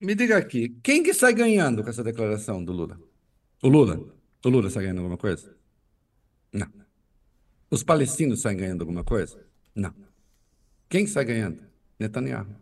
[0.01, 3.01] me diga aqui, quem que sai ganhando com essa declaração do Lula?
[3.63, 3.99] O Lula?
[4.45, 5.54] O Lula sai ganhando alguma coisa?
[6.55, 6.73] Não.
[7.69, 9.45] Os palestinos saem ganhando alguma coisa?
[9.75, 9.93] Não.
[10.89, 11.69] Quem sai ganhando?
[11.99, 12.55] Netanyahu.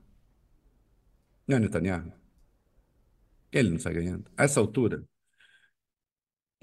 [1.47, 2.11] Não é Netanyahu?
[3.53, 4.31] Ele não sai ganhando.
[4.35, 5.07] A essa altura,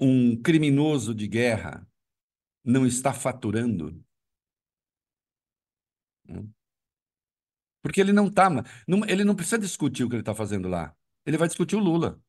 [0.00, 1.86] um criminoso de guerra
[2.64, 4.04] não está faturando?
[6.28, 6.50] Hum?
[7.80, 8.48] Porque ele não está.
[9.08, 10.94] Ele não precisa discutir o que ele está fazendo lá.
[11.24, 12.20] Ele vai discutir o Lula.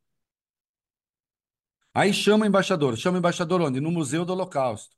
[1.93, 2.97] Aí chama o embaixador.
[2.97, 3.81] Chama o embaixador onde?
[3.81, 4.95] No Museu do Holocausto.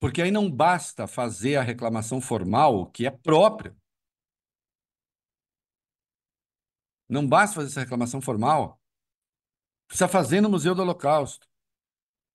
[0.00, 3.76] Porque aí não basta fazer a reclamação formal, que é própria.
[7.08, 8.80] Não basta fazer essa reclamação formal.
[9.86, 11.46] Precisa fazer no Museu do Holocausto.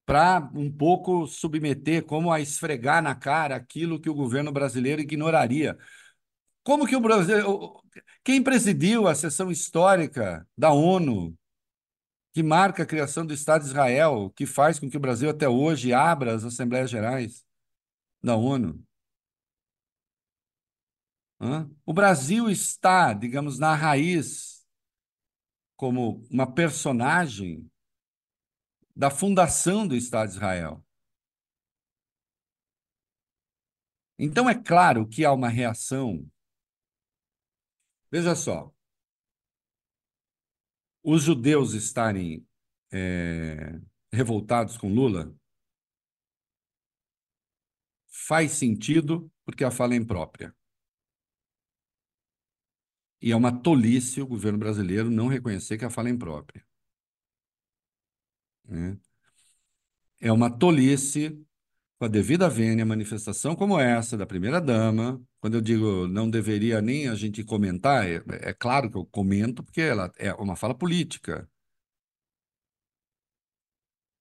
[0.05, 5.77] Para um pouco submeter, como a esfregar na cara aquilo que o governo brasileiro ignoraria.
[6.63, 7.81] Como que o Brasil.
[8.23, 11.37] Quem presidiu a sessão histórica da ONU
[12.33, 15.47] que marca a criação do Estado de Israel, que faz com que o Brasil até
[15.47, 17.45] hoje abra as Assembleias Gerais
[18.23, 18.83] da ONU.
[21.39, 21.69] Hã?
[21.85, 24.65] O Brasil está, digamos, na raiz,
[25.75, 27.69] como uma personagem
[28.95, 30.83] da fundação do Estado de Israel.
[34.17, 36.27] Então, é claro que há uma reação.
[38.09, 38.72] Veja só,
[41.03, 42.47] os judeus estarem
[42.91, 43.79] é,
[44.11, 45.35] revoltados com Lula
[48.07, 50.55] faz sentido porque a fala é imprópria.
[53.21, 56.65] E é uma tolice o governo brasileiro não reconhecer que a fala é imprópria.
[58.65, 58.97] Né?
[60.19, 61.45] É uma tolice,
[62.03, 65.21] com a devida vênia, manifestação como essa da primeira-dama.
[65.39, 69.63] Quando eu digo não deveria nem a gente comentar, é, é claro que eu comento,
[69.63, 71.47] porque ela é uma fala política.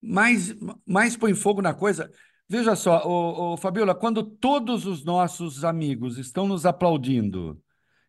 [0.01, 0.53] Mas,
[0.85, 2.11] mais põe fogo na coisa.
[2.47, 7.61] Veja só, ô, ô, Fabiola, quando todos os nossos amigos estão nos aplaudindo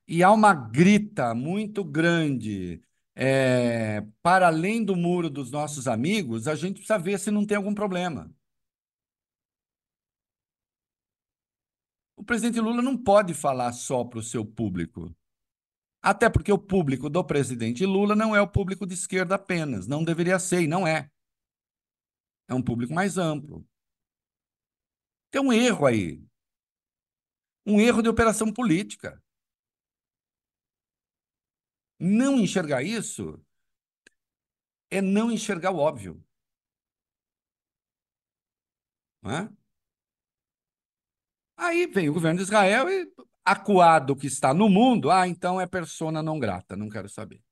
[0.07, 2.81] e há uma grita muito grande
[3.17, 7.57] é, para além do muro dos nossos amigos, a gente precisa ver se não tem
[7.57, 8.31] algum problema.
[12.25, 15.15] O presidente Lula não pode falar só para o seu público.
[16.01, 19.87] Até porque o público do presidente Lula não é o público de esquerda apenas.
[19.87, 21.11] Não deveria ser, e não é.
[22.49, 23.63] É um público mais amplo.
[25.31, 26.27] Tem um erro aí.
[27.67, 29.23] Um erro de operação política.
[31.99, 33.39] Não enxergar isso
[34.91, 36.25] é não enxergar o óbvio.
[39.21, 39.64] Não é?
[41.57, 43.13] Aí vem o governo de Israel e,
[43.45, 47.43] acuado que está no mundo, ah, então é persona não grata, não quero saber.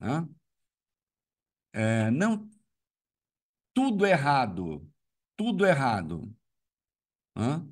[0.00, 0.26] Né?
[1.72, 2.48] É, não,
[3.74, 4.88] tudo errado,
[5.36, 6.34] tudo errado.
[7.36, 7.66] Né?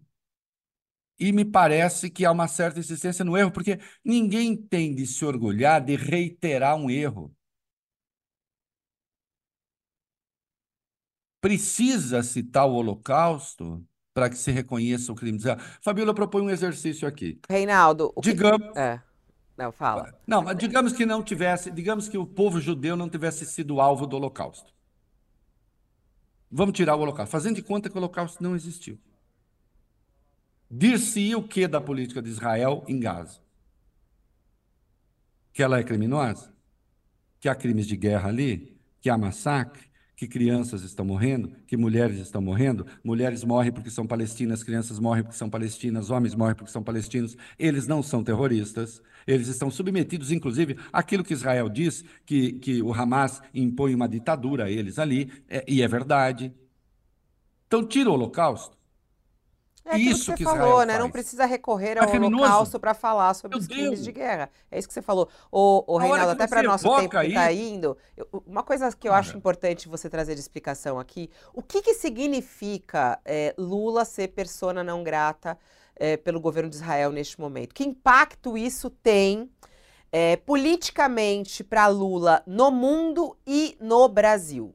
[1.19, 5.25] E me parece que há uma certa insistência no erro, porque ninguém tem de se
[5.25, 7.35] orgulhar de reiterar um erro.
[11.41, 15.41] Precisa citar o Holocausto para que se reconheça o crime.
[15.81, 17.41] Fabíola propõe um exercício aqui.
[17.51, 18.79] Reinaldo, o digamos, que...
[18.79, 19.03] é.
[19.59, 20.17] Não, fala.
[20.27, 24.07] Não, mas digamos que não tivesse, digamos que o povo judeu não tivesse sido alvo
[24.07, 24.73] do Holocausto.
[26.51, 28.99] Vamos tirar o Holocausto, fazendo de conta que o Holocausto não existiu.
[30.71, 33.41] Dir-se o que da política de Israel em Gaza?
[35.53, 36.53] Que ela é criminosa?
[37.39, 38.77] Que há crimes de guerra ali?
[39.01, 39.89] Que há massacre?
[40.25, 42.87] Que crianças estão morrendo, que mulheres estão morrendo.
[43.03, 47.37] Mulheres morrem porque são palestinas, crianças morrem porque são palestinas, homens morrem porque são palestinos.
[47.59, 49.03] Eles não são terroristas.
[49.27, 54.65] Eles estão submetidos, inclusive, àquilo que Israel diz, que, que o Hamas impõe uma ditadura
[54.65, 56.53] a eles ali, é, e é verdade.
[57.67, 58.77] Então, tira o Holocausto.
[59.87, 60.95] É isso que, você que falou, né?
[60.95, 61.05] Faz.
[61.05, 64.05] Não precisa recorrer ao é holocausto para falar sobre Meu os crimes Deus.
[64.05, 64.51] de guerra.
[64.71, 65.29] É isso que você falou.
[65.53, 69.13] O, o Reinaldo, até para nosso tempo que está indo, eu, uma coisa que eu
[69.13, 74.83] acho importante você trazer de explicação aqui, o que, que significa é, Lula ser persona
[74.83, 75.59] não grata
[75.97, 77.75] é, pelo governo de Israel neste momento?
[77.75, 79.51] Que impacto isso tem
[80.11, 84.75] é, politicamente para Lula no mundo e no Brasil?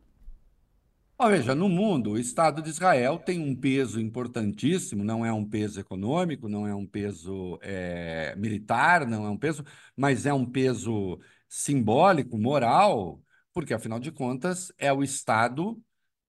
[1.28, 5.80] Veja, no mundo, o Estado de Israel tem um peso importantíssimo, não é um peso
[5.80, 9.64] econômico, não é um peso é, militar, não é um peso,
[9.98, 13.22] mas é um peso simbólico, moral,
[13.54, 15.82] porque, afinal de contas, é o Estado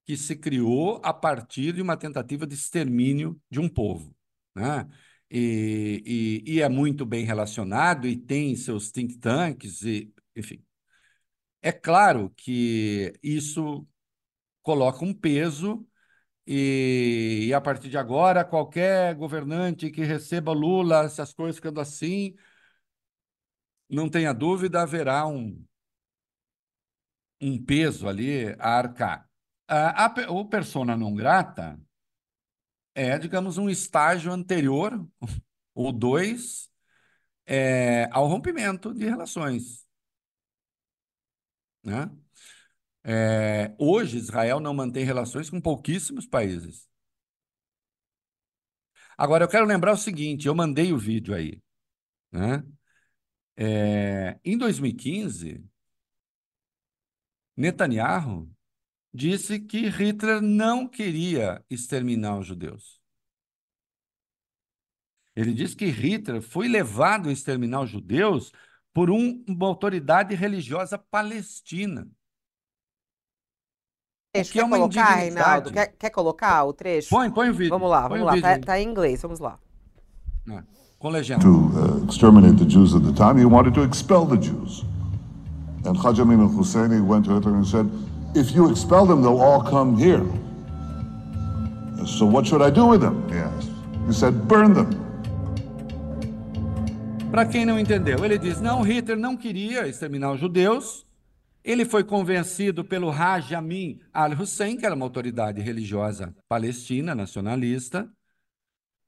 [0.05, 4.13] que se criou a partir de uma tentativa de extermínio de um povo.
[4.53, 4.87] Né?
[5.29, 10.61] E, e, e é muito bem relacionado e tem seus think tanks, e, enfim.
[11.61, 13.87] É claro que isso
[14.61, 15.85] coloca um peso
[16.47, 21.79] e, e, a partir de agora, qualquer governante que receba Lula, se as coisas ficando
[21.79, 22.35] assim,
[23.89, 25.63] não tenha dúvida, haverá um,
[27.41, 29.29] um peso ali a arcar.
[29.67, 31.79] A, a, o persona não grata
[32.93, 35.07] é, digamos, um estágio anterior,
[35.73, 36.69] ou dois,
[37.45, 39.85] é, ao rompimento de relações.
[41.83, 42.09] Né?
[43.03, 46.87] É, hoje, Israel não mantém relações com pouquíssimos países.
[49.17, 51.61] Agora, eu quero lembrar o seguinte: eu mandei o vídeo aí.
[52.31, 52.63] Né?
[53.57, 55.63] É, em 2015,
[57.55, 58.49] Netanyahu
[59.13, 63.01] disse que Hitler não queria exterminar os judeus.
[65.35, 68.51] Ele disse que Hitler foi levado a exterminar os judeus
[68.93, 72.09] por um, uma autoridade religiosa palestina.
[74.33, 75.71] Trecho, que é quer é uma colocar, Reinaldo?
[75.71, 77.09] Quer, quer, colocar o trecho?
[77.09, 77.69] Põe, põe o vídeo.
[77.69, 78.39] Vamos lá, vamos lá.
[78.39, 79.59] Tá, tá, em inglês, vamos lá.
[80.49, 80.63] É,
[80.97, 81.41] com legenda.
[81.41, 84.85] To uh, exterminate the Jews at the time, he wanted to expel the Jews.
[85.83, 87.89] And Hajj Amin al-Husseini went to Hitler and said,
[88.33, 90.23] if you expel them, they'll all come here.
[92.05, 93.27] So what should I do with them?
[93.29, 93.69] He asked.
[94.07, 94.89] He said, burn them.
[97.31, 101.05] Para quem não entendeu, ele diz: não, Hitler não queria exterminar os judeus.
[101.63, 108.11] Ele foi convencido pelo Haj Amin al-Hussein, que era uma autoridade religiosa palestina, nacionalista,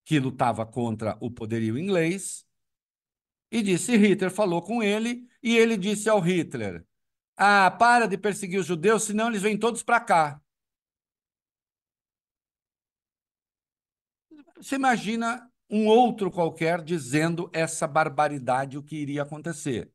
[0.06, 2.46] que lutava contra o poderio inglês.
[3.52, 6.86] E disse: Hitler falou com ele, e ele disse ao Hitler:
[7.38, 10.42] ah, para de perseguir os judeus, senão eles vêm todos para cá.
[14.58, 19.93] Você imagina um outro qualquer dizendo essa barbaridade, o que iria acontecer.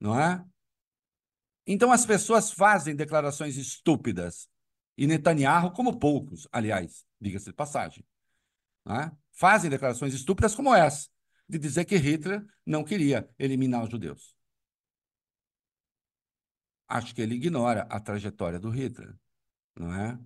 [0.00, 0.44] Não é?
[1.66, 4.48] Então as pessoas fazem declarações estúpidas.
[4.96, 8.04] E Netanyahu, como poucos, aliás, diga-se de passagem,
[8.88, 9.12] é?
[9.32, 11.08] fazem declarações estúpidas como essa,
[11.48, 14.38] de dizer que Hitler não queria eliminar os judeus
[16.88, 19.14] acho que ele ignora a trajetória do Hitler,
[19.76, 20.18] não é?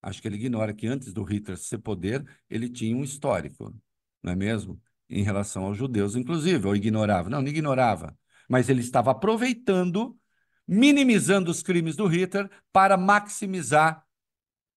[0.00, 3.74] Acho que ele ignora que antes do Hitler ser poder, ele tinha um histórico,
[4.22, 4.80] não é mesmo?
[5.10, 7.28] Em relação aos judeus, inclusive, ou ignorava.
[7.28, 8.16] Não, não ignorava.
[8.48, 10.18] Mas ele estava aproveitando,
[10.66, 14.04] minimizando os crimes do Hitler para maximizar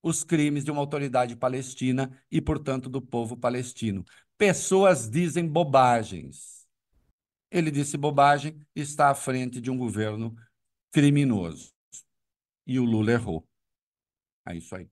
[0.01, 4.05] os crimes de uma autoridade palestina e, portanto, do povo palestino.
[4.38, 6.67] Pessoas dizem bobagens.
[7.51, 10.36] Ele disse bobagem, está à frente de um governo
[10.91, 11.74] criminoso.
[12.65, 13.47] E o Lula errou.
[14.47, 14.88] É isso aí.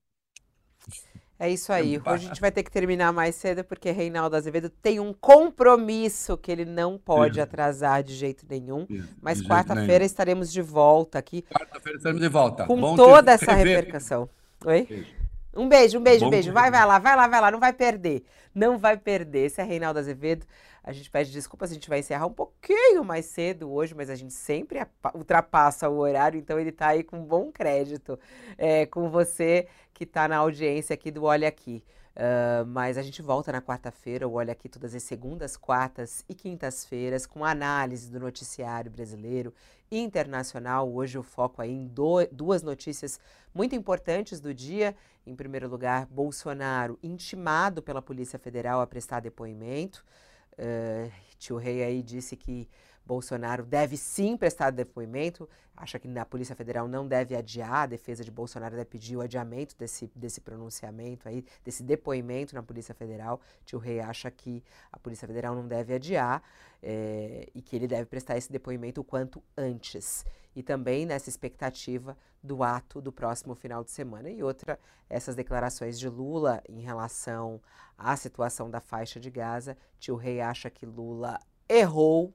[1.38, 1.98] É isso aí.
[1.98, 6.36] Hoje a gente vai ter que terminar mais cedo porque Reinaldo Azevedo tem um compromisso
[6.36, 8.86] que ele não pode atrasar de jeito nenhum.
[9.22, 11.42] Mas quarta-feira estaremos de volta aqui.
[11.42, 12.66] Quarta-feira estaremos de volta.
[12.66, 14.28] Com Bom toda essa repercussão.
[14.64, 14.86] Oi?
[14.88, 15.18] Beijo.
[15.54, 16.52] Um beijo, um beijo, um beijo.
[16.52, 17.50] Vai, vai lá, vai lá, vai lá.
[17.50, 18.24] Não vai perder.
[18.54, 19.46] Não vai perder.
[19.46, 20.44] Esse é Reinaldo Azevedo.
[20.82, 24.14] A gente pede desculpas, a gente vai encerrar um pouquinho mais cedo hoje, mas a
[24.14, 24.80] gente sempre
[25.14, 28.18] ultrapassa o horário, então ele está aí com bom crédito
[28.56, 29.68] é, com você
[29.98, 31.82] que está na audiência aqui do Olha Aqui.
[32.14, 36.34] Uh, mas a gente volta na quarta-feira, o Olha Aqui todas as segundas, quartas e
[36.34, 39.52] quintas-feiras, com análise do noticiário brasileiro
[39.90, 40.88] e internacional.
[40.88, 43.18] Hoje o foco aí em do, duas notícias
[43.52, 44.94] muito importantes do dia.
[45.26, 50.04] Em primeiro lugar, Bolsonaro intimado pela Polícia Federal a prestar depoimento.
[50.52, 52.68] Uh, tio Rei aí disse que
[53.08, 58.22] Bolsonaro deve sim prestar depoimento, acha que a Polícia Federal não deve adiar, a defesa
[58.22, 63.40] de Bolsonaro deve pedir o adiamento desse, desse pronunciamento aí, desse depoimento na Polícia Federal.
[63.64, 66.42] Tio Rei acha que a Polícia Federal não deve adiar
[66.82, 70.26] é, e que ele deve prestar esse depoimento o quanto antes.
[70.54, 74.28] E também nessa expectativa do ato do próximo final de semana.
[74.28, 74.78] E outra,
[75.08, 77.58] essas declarações de Lula em relação
[77.96, 79.78] à situação da faixa de Gaza.
[79.98, 82.34] Tio Rei acha que Lula errou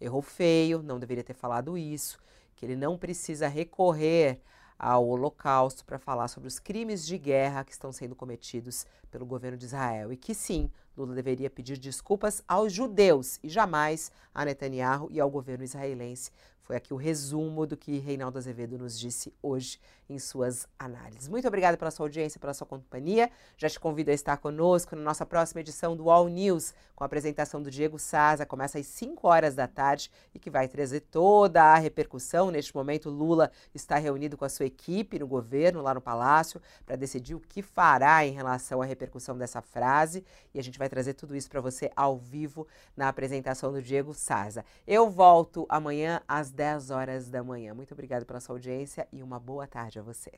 [0.00, 2.18] errou feio, não deveria ter falado isso,
[2.56, 4.40] que ele não precisa recorrer
[4.78, 9.58] ao Holocausto para falar sobre os crimes de guerra que estão sendo cometidos pelo governo
[9.58, 10.10] de Israel.
[10.10, 15.30] E que sim, Lula deveria pedir desculpas aos judeus e jamais a Netanyahu e ao
[15.30, 16.30] governo israelense
[16.70, 21.28] foi aqui o resumo do que Reinaldo Azevedo nos disse hoje em suas análises.
[21.28, 23.28] Muito obrigada pela sua audiência, pela sua companhia.
[23.56, 27.06] Já te convido a estar conosco na nossa próxima edição do All News, com a
[27.06, 28.44] apresentação do Diego Saza.
[28.44, 32.50] Começa às 5 horas da tarde e que vai trazer toda a repercussão.
[32.50, 36.96] Neste momento, Lula está reunido com a sua equipe no governo, lá no Palácio, para
[36.96, 40.24] decidir o que fará em relação à repercussão dessa frase.
[40.52, 42.66] E a gente vai trazer tudo isso para você ao vivo
[42.96, 44.64] na apresentação do Diego Saza.
[44.86, 47.72] Eu volto amanhã às 10 horas da manhã.
[47.72, 50.30] Muito obrigada pela sua audiência e uma boa tarde a você.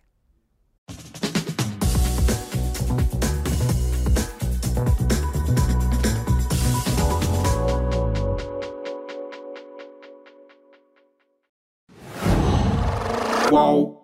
[13.50, 14.01] Qual?